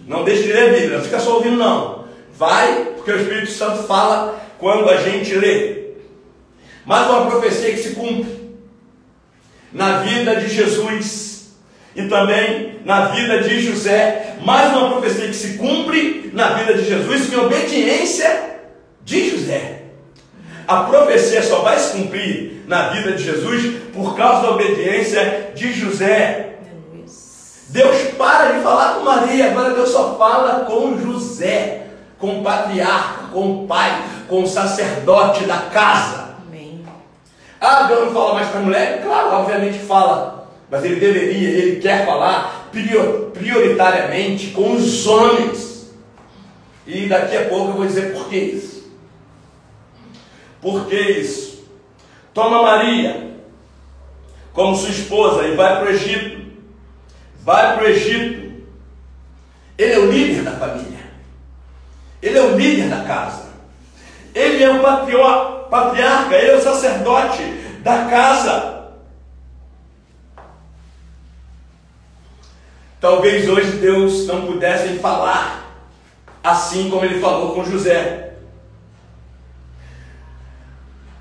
[0.06, 2.06] Não deixe de ler a Bíblia, não fica só ouvindo não.
[2.38, 5.84] Vai, porque o Espírito Santo fala quando a gente lê.
[6.86, 8.43] Mais uma profecia que se cumpre
[9.74, 11.54] na vida de Jesus
[11.96, 14.38] e também na vida de José.
[14.46, 18.60] Mais uma profecia que se cumpre na vida de Jesus em obediência
[19.04, 19.84] de José.
[20.68, 25.74] A profecia só vai se cumprir na vida de Jesus por causa da obediência de
[25.74, 26.50] José.
[27.70, 31.88] Deus para de falar com Maria, agora Deus só fala com José,
[32.20, 36.23] com o patriarca, com o pai, com o sacerdote da casa.
[37.66, 39.02] Ah, Deus não fala mais para mulher?
[39.04, 40.50] Claro, obviamente fala.
[40.70, 45.94] Mas ele deveria, ele quer falar prior- prioritariamente com os homens.
[46.86, 48.92] E daqui a pouco eu vou dizer por que isso.
[50.62, 51.64] Por que isso?
[52.34, 53.32] Toma Maria
[54.52, 56.44] como sua esposa e vai para o Egito.
[57.44, 58.64] Vai para o Egito.
[59.78, 61.00] Ele é o líder da família.
[62.22, 63.50] Ele é o líder da casa.
[64.34, 67.42] Ele é o patrió- patriarca, ele é o sacerdote
[67.80, 68.92] da casa.
[73.02, 75.76] Talvez hoje Deus não pudesse falar
[76.44, 78.36] assim como ele falou com José.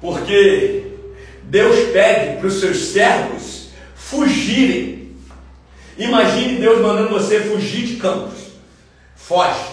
[0.03, 0.99] Porque
[1.45, 5.17] Deus pede para os seus servos fugirem.
[5.97, 8.39] Imagine Deus mandando você fugir de campos.
[9.17, 9.72] Foge.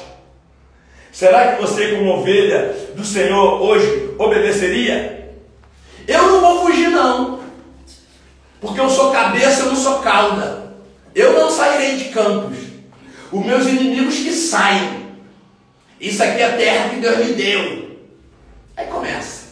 [1.20, 5.36] Será que você, como ovelha do Senhor, hoje obedeceria?
[6.08, 7.42] Eu não vou fugir, não.
[8.62, 10.76] Porque eu sou cabeça, eu não sou cauda.
[11.14, 12.58] Eu não sairei de campos.
[13.34, 15.10] Os meus inimigos que saem.
[16.00, 17.98] Isso aqui é a terra que Deus me deu.
[18.78, 19.48] Aí começa.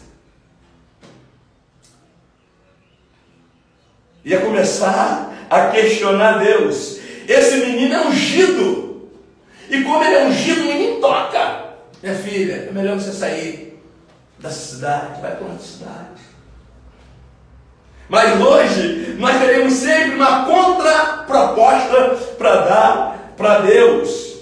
[4.24, 6.98] Ia começar a questionar Deus.
[7.28, 8.87] Esse menino é ungido.
[9.70, 11.66] E como ele é ungido, ninguém toca.
[12.02, 13.82] Minha filha, é melhor você sair
[14.40, 16.22] da cidade, vai para outra cidade.
[18.10, 24.38] Mas hoje nós teremos sempre uma contraproposta para dar para Deus.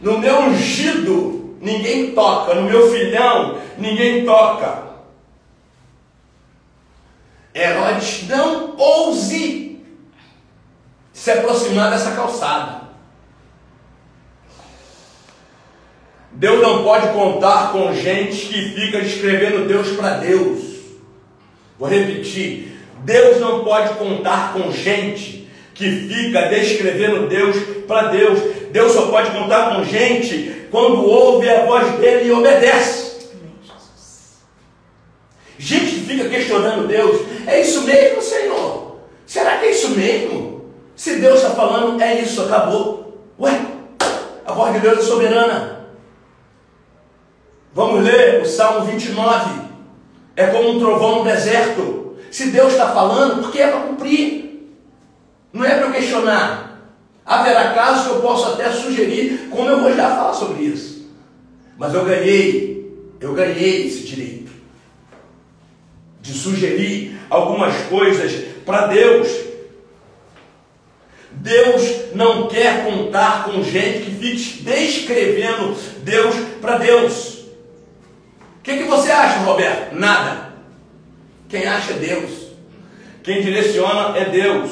[0.00, 2.54] No meu ungido, ninguém toca.
[2.54, 4.90] No meu filhão, ninguém toca.
[7.54, 9.82] Herodes, não ouse
[11.12, 12.79] se aproximar dessa calçada.
[16.40, 20.58] Deus não pode contar com gente que fica descrevendo Deus para Deus.
[21.78, 22.78] Vou repetir.
[23.04, 28.40] Deus não pode contar com gente que fica descrevendo Deus para Deus.
[28.72, 33.28] Deus só pode contar com gente quando ouve a voz dele e obedece.
[35.58, 38.96] Gente que fica questionando Deus, é isso mesmo, Senhor?
[39.26, 40.64] Será que é isso mesmo?
[40.96, 43.28] Se Deus está falando, é isso, acabou.
[43.38, 43.60] Ué,
[44.46, 45.79] a voz de Deus é soberana.
[47.72, 49.70] Vamos ler o Salmo 29
[50.40, 52.16] é como um trovão no deserto.
[52.30, 54.70] Se Deus está falando, porque é para cumprir.
[55.52, 56.80] Não é para questionar.
[57.26, 61.08] Haverá casos que eu posso até sugerir, como eu vou já falar sobre isso.
[61.76, 62.90] Mas eu ganhei,
[63.20, 64.50] eu ganhei esse direito
[66.20, 68.32] de sugerir algumas coisas
[68.64, 69.28] para Deus.
[71.32, 77.39] Deus não quer contar com gente que fique descrevendo Deus para Deus.
[78.60, 79.94] O que, que você acha, Roberto?
[79.94, 80.50] Nada.
[81.48, 82.30] Quem acha é Deus.
[83.22, 84.70] Quem direciona é Deus.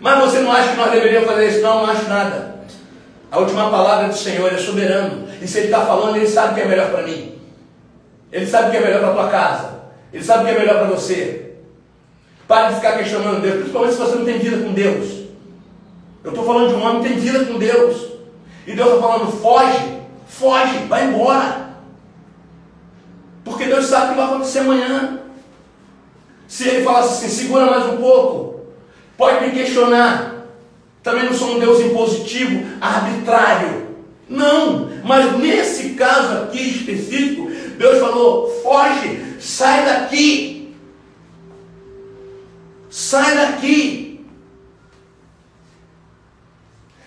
[0.00, 1.60] Mas você não acha que nós deveríamos fazer isso?
[1.60, 2.62] Não, não acho nada.
[3.30, 5.28] A última palavra do Senhor é soberano.
[5.40, 7.38] E se Ele está falando, Ele sabe o que é melhor para mim.
[8.30, 9.82] Ele sabe o que é melhor para a tua casa.
[10.12, 11.52] Ele sabe o que é melhor para você.
[12.46, 15.22] Pare de ficar questionando Deus, principalmente se você não tem vida com Deus.
[16.22, 18.12] Eu estou falando de um homem que tem vida com Deus.
[18.66, 19.98] E Deus está falando, foge,
[20.28, 21.61] foge, vai embora.
[23.44, 25.20] Porque Deus sabe o que vai acontecer amanhã.
[26.46, 28.60] Se ele falasse assim, segura mais um pouco,
[29.16, 30.46] pode me questionar.
[31.02, 33.88] Também não sou um Deus impositivo, arbitrário.
[34.28, 40.74] Não, mas nesse caso aqui específico, Deus falou: foge, sai daqui.
[42.88, 44.24] Sai daqui.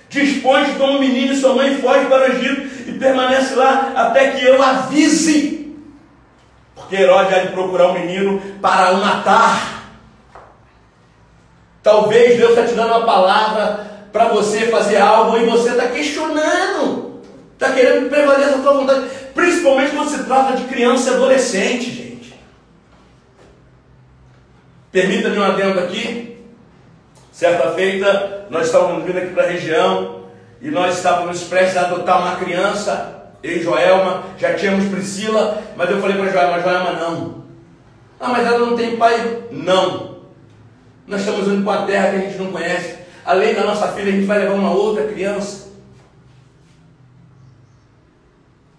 [0.09, 4.45] Dispõe como menino e sua mãe foge para o Egito e permanece lá até que
[4.45, 5.64] eu avise.
[6.85, 9.89] Porque Herodes de procurar um menino para o matar.
[11.81, 17.21] Talvez Deus está te dando uma palavra para você fazer algo e você está questionando.
[17.53, 19.09] Está querendo prevalecer a sua vontade.
[19.33, 22.39] Principalmente quando se trata de criança e adolescente, gente.
[24.91, 26.37] Permita-me um adendo aqui.
[27.31, 30.25] Certa feita, nós estávamos vindo aqui para a região
[30.61, 33.14] e nós estávamos prestes a adotar uma criança
[33.45, 37.45] eu e Joelma, já tínhamos Priscila, mas eu falei para Joelma, Joelma não.
[38.19, 39.43] Ah, mas ela não tem pai?
[39.51, 40.15] Não.
[41.05, 42.95] Nós estamos indo para a terra que a gente não conhece.
[43.23, 45.67] Além da nossa filha, a gente vai levar uma outra criança.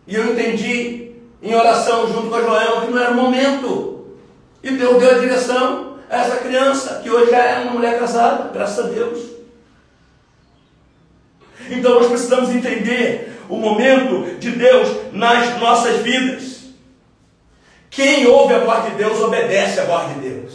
[0.04, 4.06] E eu entendi em oração junto com a Joelma que não era o momento.
[4.64, 8.50] E Deus deu a direção a essa criança, que hoje já é uma mulher casada,
[8.52, 9.20] graças a Deus.
[11.70, 16.66] Então nós precisamos entender o momento de Deus nas nossas vidas.
[17.90, 20.52] Quem ouve a voz de Deus obedece a voz de Deus.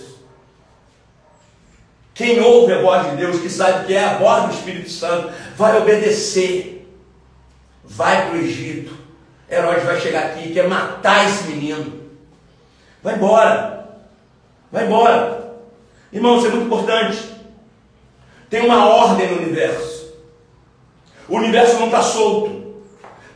[2.14, 5.32] Quem ouve a voz de Deus, que sabe que é a voz do Espírito Santo,
[5.56, 6.88] vai obedecer.
[7.84, 8.96] Vai para o Egito.
[9.50, 12.02] Herodes vai chegar aqui e quer matar esse menino.
[13.02, 13.90] Vai embora.
[14.72, 15.56] Vai embora.
[16.14, 17.18] Irmão, isso é muito importante.
[18.50, 20.14] Tem uma ordem no universo.
[21.28, 22.61] O universo não está solto.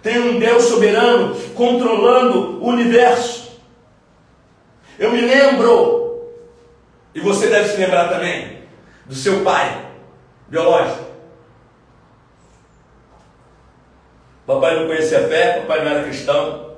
[0.05, 3.59] Tem um Deus soberano controlando o universo.
[4.99, 6.29] Eu me lembro,
[7.15, 8.61] e você deve se lembrar também,
[9.07, 9.83] do seu pai
[10.47, 11.05] biológico.
[14.45, 16.75] Papai não conhecia a fé, papai não era cristão,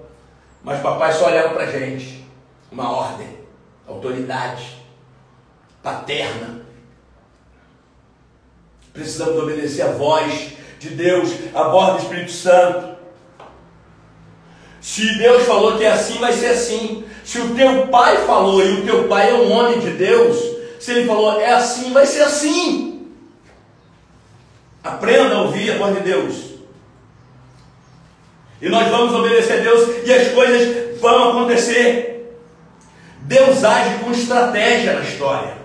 [0.64, 2.26] mas papai só olhava para gente.
[2.72, 3.28] Uma ordem,
[3.86, 4.78] autoridade
[5.84, 6.62] paterna.
[8.94, 12.87] Precisamos obedecer a voz de Deus, a voz do Espírito Santo.
[14.88, 17.04] Se Deus falou que é assim, vai ser assim.
[17.22, 20.38] Se o teu pai falou e o teu pai é um homem de Deus,
[20.80, 23.06] se ele falou é assim, vai ser assim.
[24.82, 26.36] Aprenda a ouvir a voz de Deus.
[28.62, 32.40] E nós vamos obedecer a Deus e as coisas vão acontecer.
[33.24, 35.58] Deus age com estratégia na história.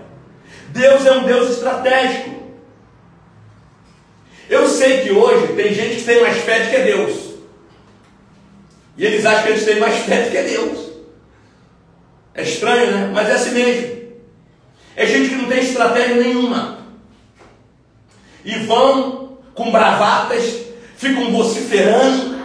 [0.67, 2.43] Deus é um Deus estratégico.
[4.49, 7.22] Eu sei que hoje tem gente que tem mais fé do que Deus.
[8.97, 10.91] E eles acham que eles têm mais fé do que Deus.
[12.35, 13.11] É estranho, né?
[13.13, 14.03] Mas é assim mesmo.
[14.95, 16.79] É gente que não tem estratégia nenhuma.
[18.45, 20.65] E vão com bravatas,
[20.97, 22.43] ficam vociferando.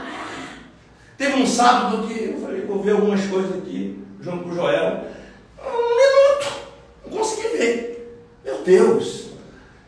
[1.16, 5.04] Teve um sábado que eu falei, vou ver algumas coisas aqui, junto com o Joel.
[5.58, 6.52] Um minuto,
[7.04, 8.20] não consegui ver.
[8.44, 9.30] Meu Deus,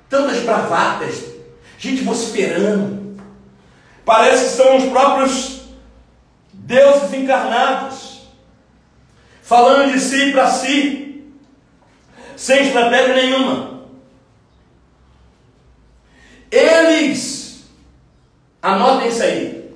[0.09, 1.25] tantas bravatas,
[1.79, 3.17] gente vociferando.
[4.05, 5.60] Parece que são os próprios
[6.71, 8.21] deuses encarnados,
[9.43, 11.25] falando de si para si,
[12.37, 13.81] sem estratégia nenhuma.
[16.49, 17.65] Eles,
[18.63, 19.71] anotem isso aí,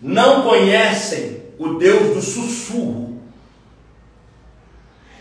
[0.00, 3.20] não conhecem o Deus do sussurro.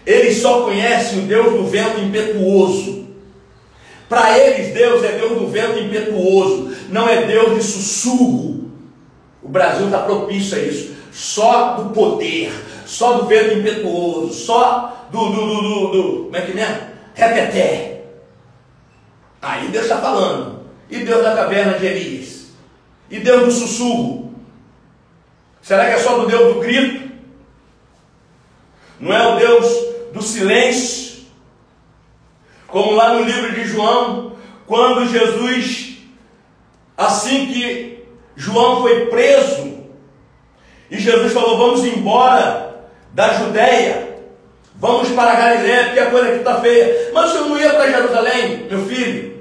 [0.05, 3.07] Eles só conhecem o Deus do vento impetuoso.
[4.07, 8.62] Para eles, Deus é Deus do vento impetuoso, não é Deus de sussurro.
[9.43, 10.95] O Brasil está propício a isso.
[11.11, 12.51] Só do poder,
[12.85, 16.93] só do vento impetuoso, só do, do, do, do, do como é que é?
[17.13, 18.05] Repeté.
[19.41, 20.63] Aí Deus está falando.
[20.89, 22.47] E Deus da caverna de Elias?
[23.09, 24.33] E Deus do sussurro?
[25.61, 27.11] Será que é só do Deus do grito?
[28.99, 29.65] Não é o Deus
[30.13, 31.25] do silêncio?
[32.67, 34.35] Como lá no livro de João,
[34.65, 35.97] quando Jesus,
[36.97, 37.92] assim que
[38.35, 39.73] João foi preso,
[40.89, 44.19] e Jesus falou: Vamos embora da Judéia,
[44.75, 47.11] vamos para Galiléia, porque a coisa aqui está feia.
[47.13, 49.33] Mas o senhor não ia para Jerusalém, meu filho?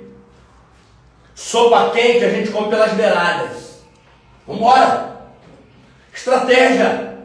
[1.35, 3.83] Sopa quente a gente come pelas beiradas.
[4.47, 5.17] Vamos embora.
[6.15, 7.19] Estratégia.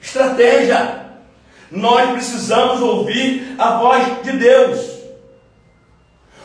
[0.00, 1.06] Estratégia.
[1.70, 4.98] Nós precisamos ouvir a voz de Deus.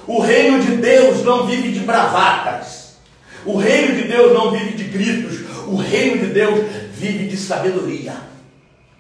[0.06, 2.83] O reino de Deus não vive de bravatas.
[3.46, 5.40] O reino de Deus não vive de gritos.
[5.68, 6.60] O reino de Deus
[6.94, 8.14] vive de sabedoria.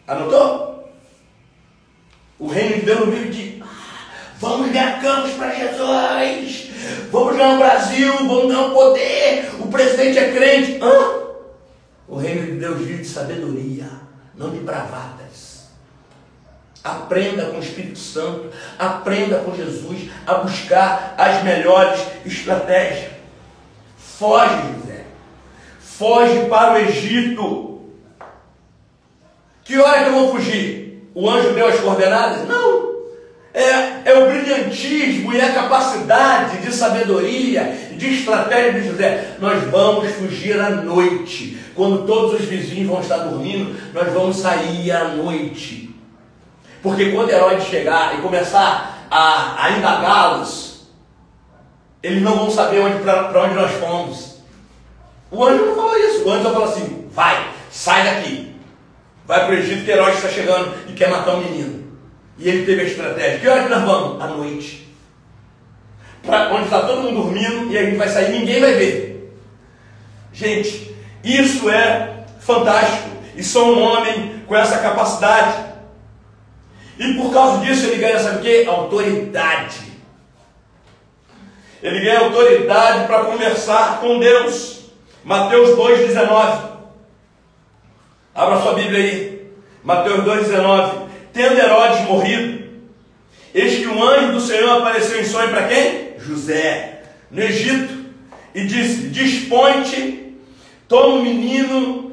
[0.08, 0.92] Anotou?
[2.38, 4.06] O reino de Deus não vive de ah,
[4.40, 6.72] vamos ganhar campos para Jesus.
[7.12, 9.50] Vamos ganhar o Brasil, vamos ganhar o poder.
[9.60, 10.80] O presidente é crente.
[10.82, 11.24] Hã?
[12.08, 13.86] O reino de Deus vive de sabedoria,
[14.36, 15.68] não de bravatas.
[16.84, 23.13] Aprenda com o Espírito Santo, aprenda com Jesus a buscar as melhores estratégias.
[24.24, 25.04] Foge, José.
[25.82, 27.82] Foge para o Egito.
[29.66, 31.10] Que hora que eu vou fugir?
[31.14, 32.48] O anjo deu as coordenadas?
[32.48, 32.94] Não.
[33.54, 39.36] É, é o brilhantismo e a capacidade de sabedoria de estratégia de José.
[39.40, 41.58] Nós vamos fugir à noite.
[41.76, 45.94] Quando todos os vizinhos vão estar dormindo, nós vamos sair à noite.
[46.82, 50.63] Porque quando Herodes chegar e começar a, a indagá-los,
[52.04, 54.34] eles não vão saber onde, para onde nós fomos.
[55.32, 56.26] O anjo não falou isso.
[56.26, 58.54] O anjo falou assim: vai, sai daqui.
[59.26, 61.82] Vai para o Egito que Herodes está chegando e quer matar o menino.
[62.38, 63.40] E ele teve a estratégia.
[63.40, 64.22] Que hora que nós vamos?
[64.22, 64.86] À noite.
[66.22, 69.34] Para onde está todo mundo dormindo e a gente vai sair, ninguém vai ver.
[70.34, 70.94] Gente,
[71.24, 73.10] isso é fantástico.
[73.36, 75.72] E só um homem com essa capacidade.
[77.00, 78.66] E por causa disso ele ganha, sabe o que?
[78.66, 79.93] Autoridade.
[81.84, 84.86] Ele ganha autoridade para conversar com Deus.
[85.22, 86.72] Mateus 2,19.
[88.34, 89.52] Abra sua Bíblia aí.
[89.84, 91.04] Mateus 2,19.
[91.34, 92.64] Tendo Herodes morrido,
[93.54, 96.14] eis que um anjo do Senhor apareceu em sonho para quem?
[96.20, 98.06] José, no Egito,
[98.56, 100.38] e disse: Dispõe-te,
[100.88, 102.13] toma o menino.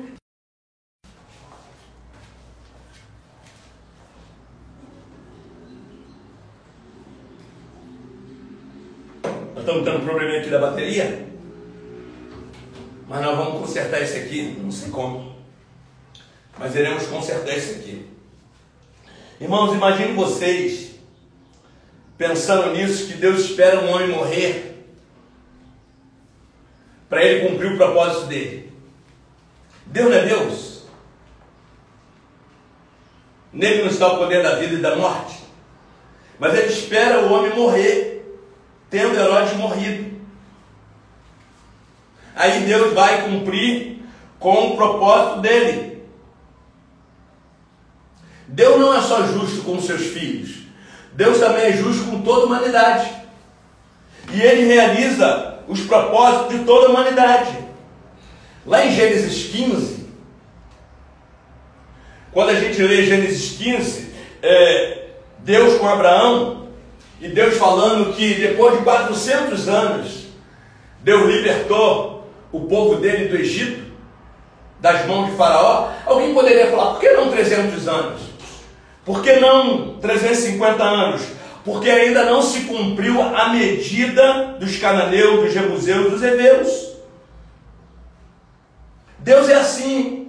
[9.60, 11.26] Nós estamos tendo um problema aqui da bateria,
[13.06, 15.36] mas nós vamos consertar esse aqui, não sei como,
[16.58, 18.06] mas iremos consertar esse aqui.
[19.38, 20.92] Irmãos, imagine vocês
[22.16, 24.82] pensando nisso, que Deus espera um homem morrer
[27.10, 28.72] para ele cumprir o propósito dele.
[29.84, 30.84] Deus não é Deus?
[33.52, 35.38] Nele não está o poder da vida e da morte.
[36.38, 38.19] Mas ele espera o homem morrer,
[38.90, 40.18] tendo Herodes morrido.
[42.34, 44.02] Aí Deus vai cumprir
[44.38, 46.02] com o propósito dele.
[48.48, 50.56] Deus não é só justo com seus filhos,
[51.12, 53.12] Deus também é justo com toda a humanidade.
[54.32, 57.56] E ele realiza os propósitos de toda a humanidade.
[58.66, 60.08] Lá em Gênesis 15,
[62.32, 65.08] quando a gente lê Gênesis 15, é,
[65.40, 66.59] Deus com Abraão,
[67.20, 70.26] e Deus falando que depois de 400 anos,
[71.00, 73.90] Deus libertou o povo dele do Egito,
[74.80, 75.90] das mãos de Faraó.
[76.06, 78.22] Alguém poderia falar, por que não 300 anos?
[79.04, 81.22] Por que não 350 anos?
[81.62, 86.90] Porque ainda não se cumpriu a medida dos cananeus, dos jebuseus, dos heveus.
[89.18, 90.28] Deus é assim.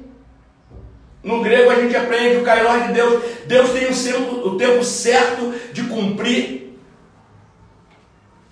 [1.23, 3.23] No grego a gente aprende o cailó de Deus.
[3.45, 6.60] Deus tem o tempo certo de cumprir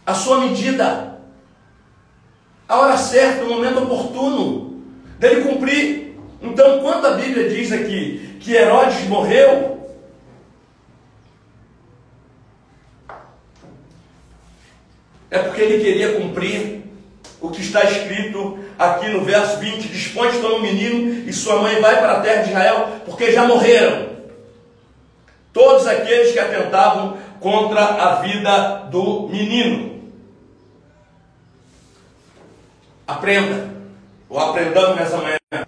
[0.09, 1.19] a sua medida.
[2.67, 4.81] A hora certa, o momento oportuno
[5.19, 6.17] dele cumprir.
[6.41, 9.87] Então, quando a Bíblia diz aqui que Herodes morreu,
[15.29, 16.85] é porque ele queria cumprir
[17.39, 21.79] o que está escrito aqui no verso 20: Dispõe toma o menino e sua mãe
[21.79, 24.09] vai para a terra de Israel, porque já morreram
[25.53, 29.88] todos aqueles que atentavam contra a vida do menino.
[33.09, 33.73] Aprenda,
[34.29, 35.65] ou aprendamos nessa manhã.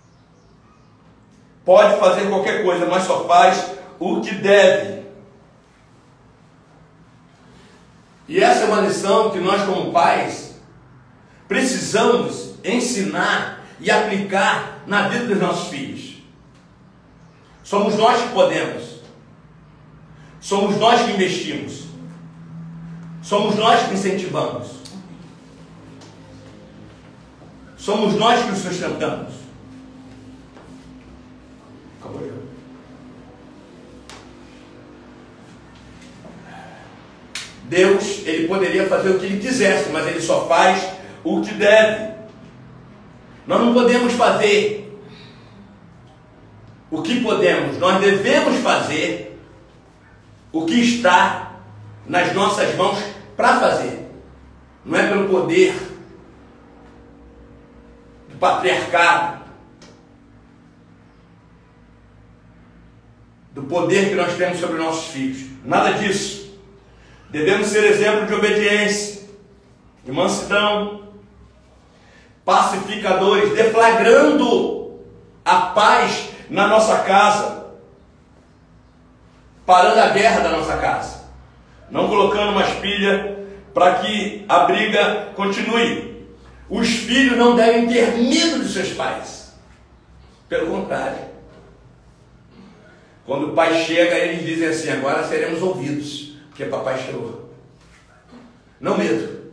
[1.65, 5.01] Pode fazer qualquer coisa, mas só faz o que deve.
[8.27, 10.55] E essa é uma lição que nós, como pais,
[11.47, 16.21] precisamos ensinar e aplicar na vida dos nossos filhos.
[17.63, 19.01] Somos nós que podemos,
[20.39, 21.85] somos nós que investimos,
[23.23, 24.80] somos nós que incentivamos,
[27.81, 29.33] somos nós que os sustentamos.
[31.99, 32.31] Acabou.
[37.63, 40.89] Deus, ele poderia fazer o que ele quisesse, mas ele só faz
[41.23, 42.11] o que deve.
[43.47, 44.99] Nós não podemos fazer
[46.91, 49.39] o que podemos, nós devemos fazer
[50.51, 51.53] o que está
[52.05, 52.99] nas nossas mãos
[53.35, 54.07] para fazer.
[54.85, 55.90] Não é pelo poder
[58.41, 59.43] patriarcado,
[63.51, 65.47] do poder que nós temos sobre nossos filhos.
[65.63, 66.59] Nada disso.
[67.29, 69.29] Devemos ser exemplo de obediência,
[70.03, 71.03] de mansidão,
[72.43, 74.99] pacificadores, deflagrando
[75.45, 77.67] a paz na nossa casa,
[79.67, 81.25] parando a guerra da nossa casa,
[81.91, 86.10] não colocando uma espilha para que a briga continue.
[86.71, 89.51] Os filhos não devem ter medo de seus pais,
[90.47, 91.19] pelo contrário.
[93.25, 97.49] Quando o pai chega, eles dizem assim: agora seremos ouvidos porque papai chegou.
[98.79, 99.51] Não medo,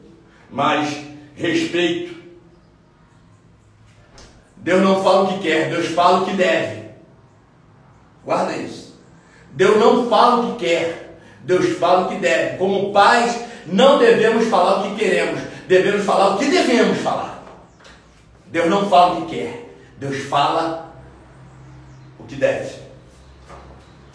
[0.49, 0.97] mas
[1.35, 2.17] respeito.
[4.57, 6.91] Deus não fala o que quer, Deus fala o que deve.
[8.25, 8.97] Guarda isso.
[9.53, 12.59] Deus não fala o que quer, Deus fala o que deve.
[12.59, 17.43] Como pais, não devemos falar o que queremos, devemos falar o que devemos falar.
[18.47, 20.95] Deus não fala o que quer, Deus fala
[22.19, 22.75] o que deve.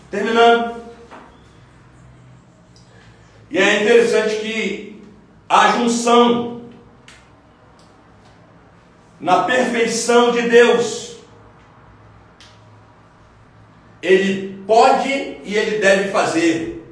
[0.09, 0.83] Terminando.
[3.49, 5.01] E é interessante que
[5.47, 6.63] a junção
[9.19, 11.17] na perfeição de Deus,
[14.01, 16.83] ele pode e ele deve fazer,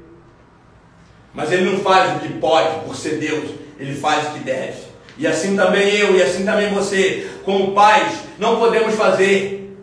[1.34, 4.92] mas ele não faz o que pode por ser Deus, ele faz o que deve.
[5.18, 9.76] E assim também eu, e assim também você, como pais, não podemos fazer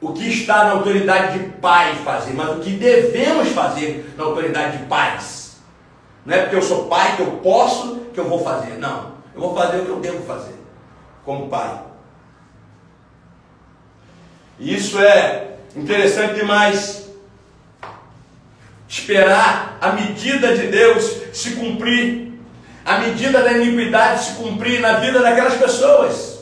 [0.00, 4.78] o que está na autoridade de pai fazer, mas o que devemos fazer na autoridade
[4.78, 5.56] de pais.
[6.24, 8.78] Não é porque eu sou pai que eu posso que eu vou fazer.
[8.78, 9.14] Não.
[9.34, 10.54] Eu vou fazer o que eu devo fazer,
[11.24, 11.82] como pai.
[14.58, 17.10] E isso é interessante demais.
[18.88, 22.23] Esperar a medida de Deus se cumprir,
[22.84, 26.40] a medida da iniquidade se cumprir na vida daquelas pessoas.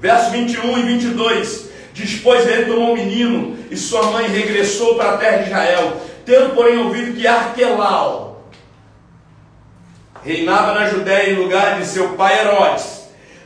[0.00, 1.70] Verso 21 e 22.
[1.92, 6.54] Dispôs ele tomou um menino e sua mãe regressou para a terra de Israel, tendo
[6.54, 8.50] porém ouvido que Arquelau
[10.24, 13.04] reinava na Judéia em lugar de seu pai Herodes,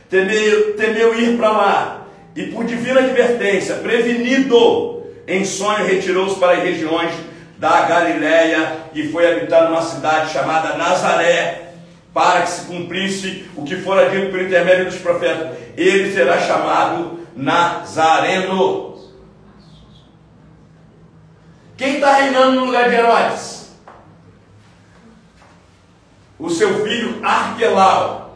[0.09, 6.63] temeu, temeu ir para lá e por divina advertência, prevenido, em sonho retirou-se para as
[6.63, 7.11] regiões
[7.59, 11.73] da Galiléia e foi habitar numa cidade chamada Nazaré,
[12.13, 15.55] para que se cumprisse o que fora dito por intermédio dos profetas.
[15.77, 18.97] Ele será chamado Nazareno.
[21.77, 23.59] Quem está reinando no lugar de Herodes?
[26.39, 28.33] o seu filho Arquelau.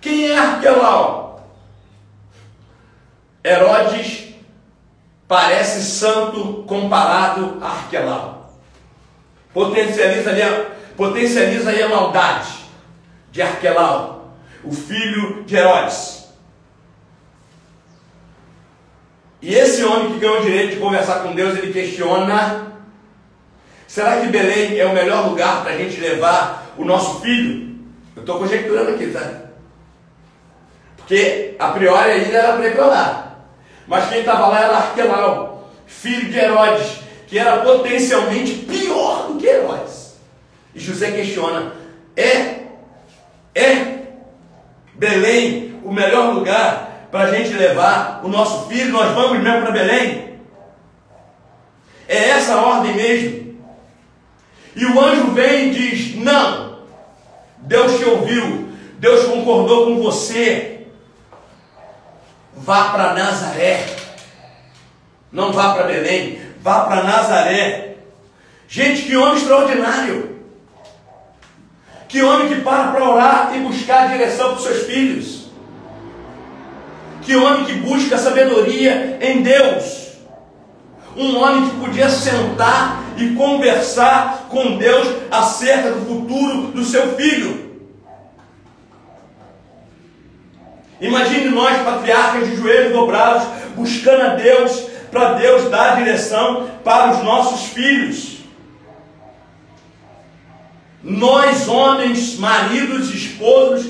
[0.00, 1.46] Quem é Arquelau?
[3.44, 4.25] Herodes
[5.28, 8.54] parece santo comparado a Arquelau.
[9.52, 10.66] Potencializa ali a,
[10.96, 12.48] potencializa a maldade
[13.32, 16.26] de Arquelau, o filho de Herodes.
[19.42, 22.72] E esse homem que ganhou o direito de conversar com Deus, ele questiona:
[23.86, 27.76] será que Belém é o melhor lugar para a gente levar o nosso filho?
[28.14, 29.46] Eu estou conjecturando aqui, tá?
[30.96, 33.25] Porque a priori ainda era para ir para lá.
[33.86, 39.46] Mas quem estava lá era Arquelau, filho de Herodes, que era potencialmente pior do que
[39.46, 40.16] Herodes.
[40.74, 41.72] E José questiona:
[42.16, 42.62] é,
[43.54, 43.96] é
[44.94, 48.92] Belém o melhor lugar para a gente levar o nosso filho?
[48.92, 50.26] Nós vamos mesmo para Belém?
[52.08, 53.56] É essa a ordem mesmo.
[54.74, 56.80] E o anjo vem e diz: Não,
[57.58, 58.68] Deus te ouviu,
[58.98, 60.75] Deus concordou com você.
[62.56, 63.86] Vá para Nazaré.
[65.30, 67.96] Não vá para Belém, vá para Nazaré.
[68.66, 70.36] Gente, que homem extraordinário.
[72.08, 75.46] Que homem que para para orar e buscar direção para os seus filhos.
[77.22, 80.06] Que homem que busca sabedoria em Deus.
[81.16, 87.65] Um homem que podia sentar e conversar com Deus acerca do futuro do seu filho.
[91.00, 97.22] Imagine nós, patriarcas de joelhos dobrados, buscando a Deus, para Deus dar direção para os
[97.22, 98.36] nossos filhos.
[101.02, 103.86] Nós, homens, maridos, esposos,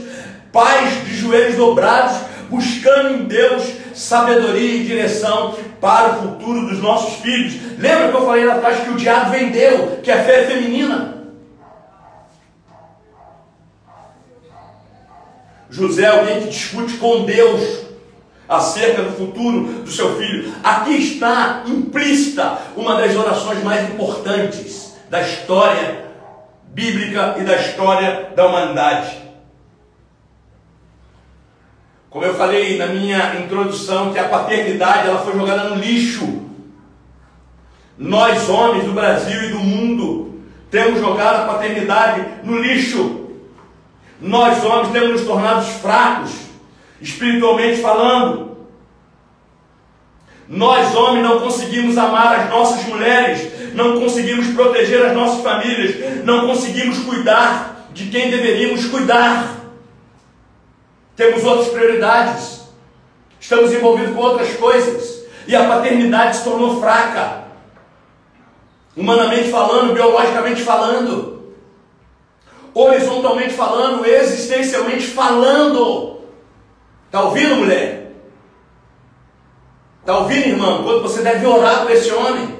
[0.53, 2.19] pais de joelhos dobrados,
[2.51, 7.55] buscando em Deus sabedoria e direção para o futuro dos nossos filhos.
[7.79, 11.16] Lembra que eu falei lá atrás que o diabo vendeu, que a fé é feminina?
[15.77, 17.85] José é alguém que discute com Deus
[18.49, 20.55] acerca do futuro do seu filho.
[20.65, 26.07] Aqui está implícita uma das orações mais importantes da história
[26.69, 29.19] bíblica e da história da humanidade.
[32.09, 36.43] Como eu falei na minha introdução, que a paternidade ela foi jogada no lixo.
[37.99, 43.26] Nós, homens do Brasil e do mundo, temos jogado a paternidade no lixo.
[44.21, 46.33] Nós, homens, temos nos tornado fracos,
[47.01, 48.57] espiritualmente falando.
[50.49, 56.47] Nós, homens, não conseguimos amar as nossas mulheres, não conseguimos proteger as nossas famílias, não
[56.47, 59.57] conseguimos cuidar de quem deveríamos cuidar.
[61.15, 62.61] Temos outras prioridades,
[63.41, 67.45] estamos envolvidos com outras coisas, e a paternidade se tornou fraca,
[68.97, 71.36] humanamente falando, biologicamente falando
[72.77, 76.21] horizontalmente falando, existencialmente falando.
[77.07, 78.13] Está ouvindo, mulher?
[80.01, 80.85] Está ouvindo, irmão?
[80.85, 82.55] Quando você deve orar por esse homem,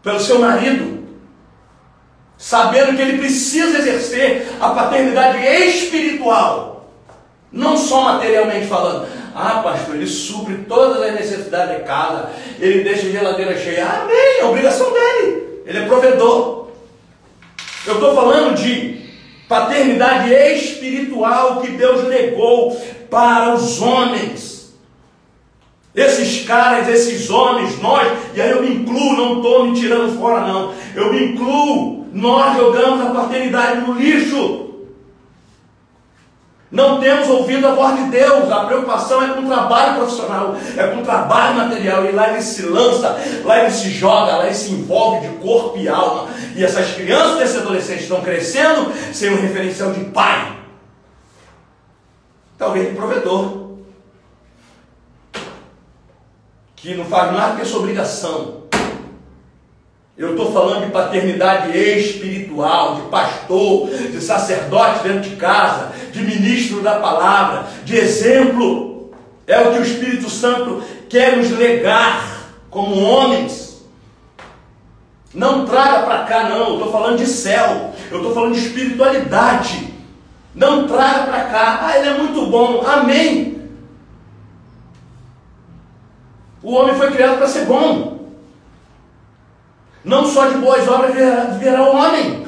[0.00, 1.06] pelo seu marido,
[2.36, 6.88] sabendo que ele precisa exercer a paternidade espiritual,
[7.50, 9.08] não só materialmente falando.
[9.34, 13.86] Ah, pastor, ele supre todas as necessidades de casa, ele deixa a geladeira cheia.
[13.86, 15.62] Amém, é obrigação dele.
[15.66, 16.57] Ele é provedor.
[17.88, 19.00] Eu estou falando de
[19.48, 22.78] paternidade espiritual que Deus legou
[23.08, 24.76] para os homens.
[25.94, 30.46] Esses caras, esses homens, nós, e aí eu me incluo, não estou me tirando fora,
[30.46, 30.72] não.
[30.94, 34.67] Eu me incluo, nós jogamos a paternidade no lixo.
[36.70, 40.86] Não temos ouvido a voz de Deus, a preocupação é com o trabalho profissional, é
[40.88, 44.54] com o trabalho material, e lá ele se lança, lá ele se joga, lá ele
[44.54, 46.28] se envolve de corpo e alma.
[46.54, 50.58] E essas crianças esses adolescentes estão crescendo sem um referencial de pai,
[52.58, 53.68] talvez de provedor,
[56.76, 58.57] que não faz nada que é sua obrigação.
[60.18, 66.82] Eu estou falando de paternidade espiritual, de pastor, de sacerdote dentro de casa, de ministro
[66.82, 69.12] da palavra, de exemplo.
[69.46, 73.86] É o que o Espírito Santo quer nos legar como homens.
[75.32, 76.66] Não traga para cá, não.
[76.66, 77.92] Eu estou falando de céu.
[78.10, 79.94] Eu estou falando de espiritualidade.
[80.52, 81.78] Não traga para cá.
[81.82, 82.82] Ah, ele é muito bom.
[82.84, 83.70] Amém.
[86.60, 88.17] O homem foi criado para ser bom.
[90.08, 91.14] Não só de boas obras
[91.58, 92.46] virá o homem.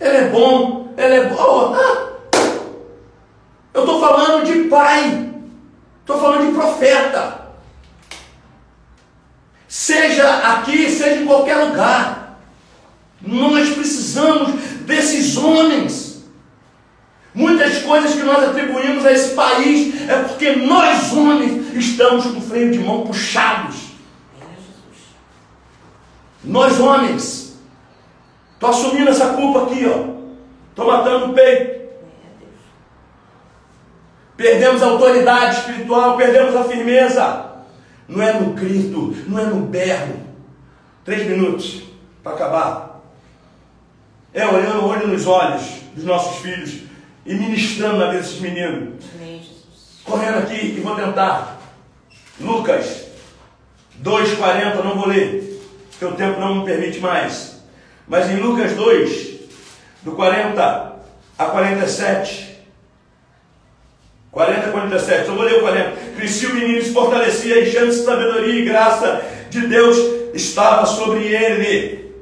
[0.00, 1.74] Ele é bom, ele é bom.
[1.76, 2.12] Ah,
[3.74, 5.28] eu estou falando de pai,
[6.00, 7.42] estou falando de profeta.
[9.68, 12.40] Seja aqui, seja em qualquer lugar.
[13.20, 14.52] Nós precisamos
[14.86, 16.24] desses homens.
[17.34, 22.42] Muitas coisas que nós atribuímos a esse país é porque nós, homens, estamos com o
[22.42, 23.79] freio de mão puxados.
[26.42, 27.58] Nós, homens,
[28.54, 30.20] estou assumindo essa culpa aqui, ó.
[30.70, 31.80] Estou matando o peito.
[34.36, 37.50] Perdemos a autoridade espiritual, perdemos a firmeza.
[38.08, 40.16] Não é no grito, não é no berro.
[41.04, 41.82] Três minutos
[42.22, 43.02] para acabar.
[44.32, 45.62] É olhando o olho nos olhos
[45.94, 46.82] dos nossos filhos
[47.26, 49.04] e ministrando na vida desses meninos.
[49.14, 49.42] Amém.
[50.04, 51.60] Correndo aqui e vou tentar.
[52.40, 53.06] Lucas
[54.02, 55.49] 2,40, não vou ler,
[56.00, 57.60] porque o tempo não me permite mais.
[58.08, 59.40] Mas em Lucas 2,
[60.02, 60.92] do 40
[61.38, 62.58] a 47.
[64.32, 65.92] 40 a 47, eu vou ler o 40.
[66.16, 69.98] Crescia o menino, se fortalecia, enchendo-se de sabedoria e graça de Deus
[70.32, 72.14] estava sobre ele.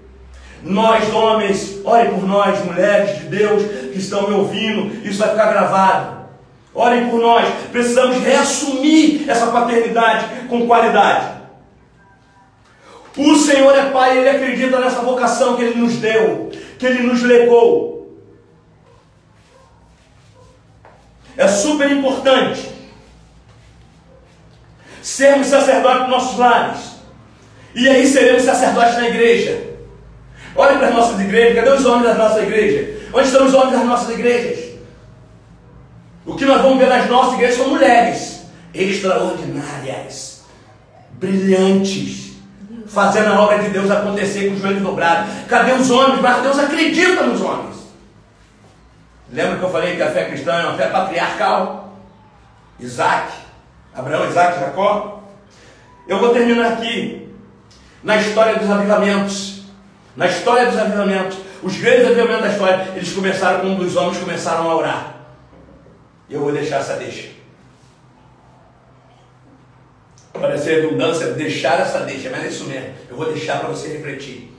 [0.64, 3.62] Nós, homens, orem por nós, mulheres de Deus
[3.92, 6.18] que estão me ouvindo, isso vai ficar gravado.
[6.74, 11.37] Orem por nós, precisamos reassumir essa paternidade com qualidade.
[13.18, 17.20] O Senhor é Pai, Ele acredita nessa vocação que Ele nos deu, que Ele nos
[17.22, 18.16] legou.
[21.36, 22.68] É super importante
[25.02, 26.80] sermos sacerdotes dos nossos lares.
[27.74, 29.64] E aí seremos sacerdotes na igreja.
[30.54, 33.02] Olhem para as nossas igrejas, cadê os homens das nossas igrejas?
[33.12, 34.64] Onde estão os homens das nossas igrejas?
[36.24, 38.42] O que nós vamos ver nas nossas igrejas são mulheres
[38.74, 40.44] extraordinárias,
[41.12, 42.27] brilhantes,
[42.88, 45.32] fazendo a obra de Deus acontecer com os joelhos dobrados.
[45.48, 46.20] Cadê os homens?
[46.20, 47.76] Mas Deus acredita nos homens.
[49.32, 51.92] Lembra que eu falei que a fé cristã é uma fé patriarcal?
[52.80, 53.32] Isaac,
[53.94, 55.22] Abraão, Isaac, Jacó.
[56.06, 57.28] Eu vou terminar aqui
[58.02, 59.62] na história dos avivamentos.
[60.16, 64.70] Na história dos avivamentos, os grandes avivamentos da história, eles começaram quando os homens começaram
[64.70, 65.14] a orar.
[66.28, 67.37] Eu vou deixar essa deixa.
[70.40, 72.90] Parece redundância deixar essa deixa, mas é isso mesmo.
[73.10, 74.52] Eu vou deixar para você refletir.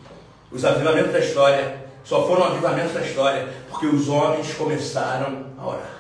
[0.52, 6.00] Os avivamentos da história só foram avivamentos da história porque os homens começaram a orar.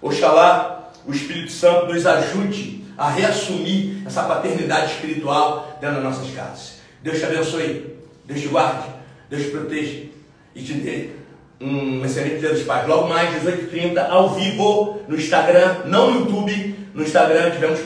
[0.00, 6.78] Oxalá o Espírito Santo nos ajude a reassumir essa paternidade espiritual dentro das nossas casas.
[7.02, 8.88] Deus te abençoe, Deus te guarde,
[9.28, 10.04] Deus te proteja
[10.54, 11.10] e te dê
[11.60, 12.86] um excelente dia dos pais.
[12.86, 17.80] Logo mais, 18h30, ao vivo, no Instagram, não no YouTube, no Instagram tivemos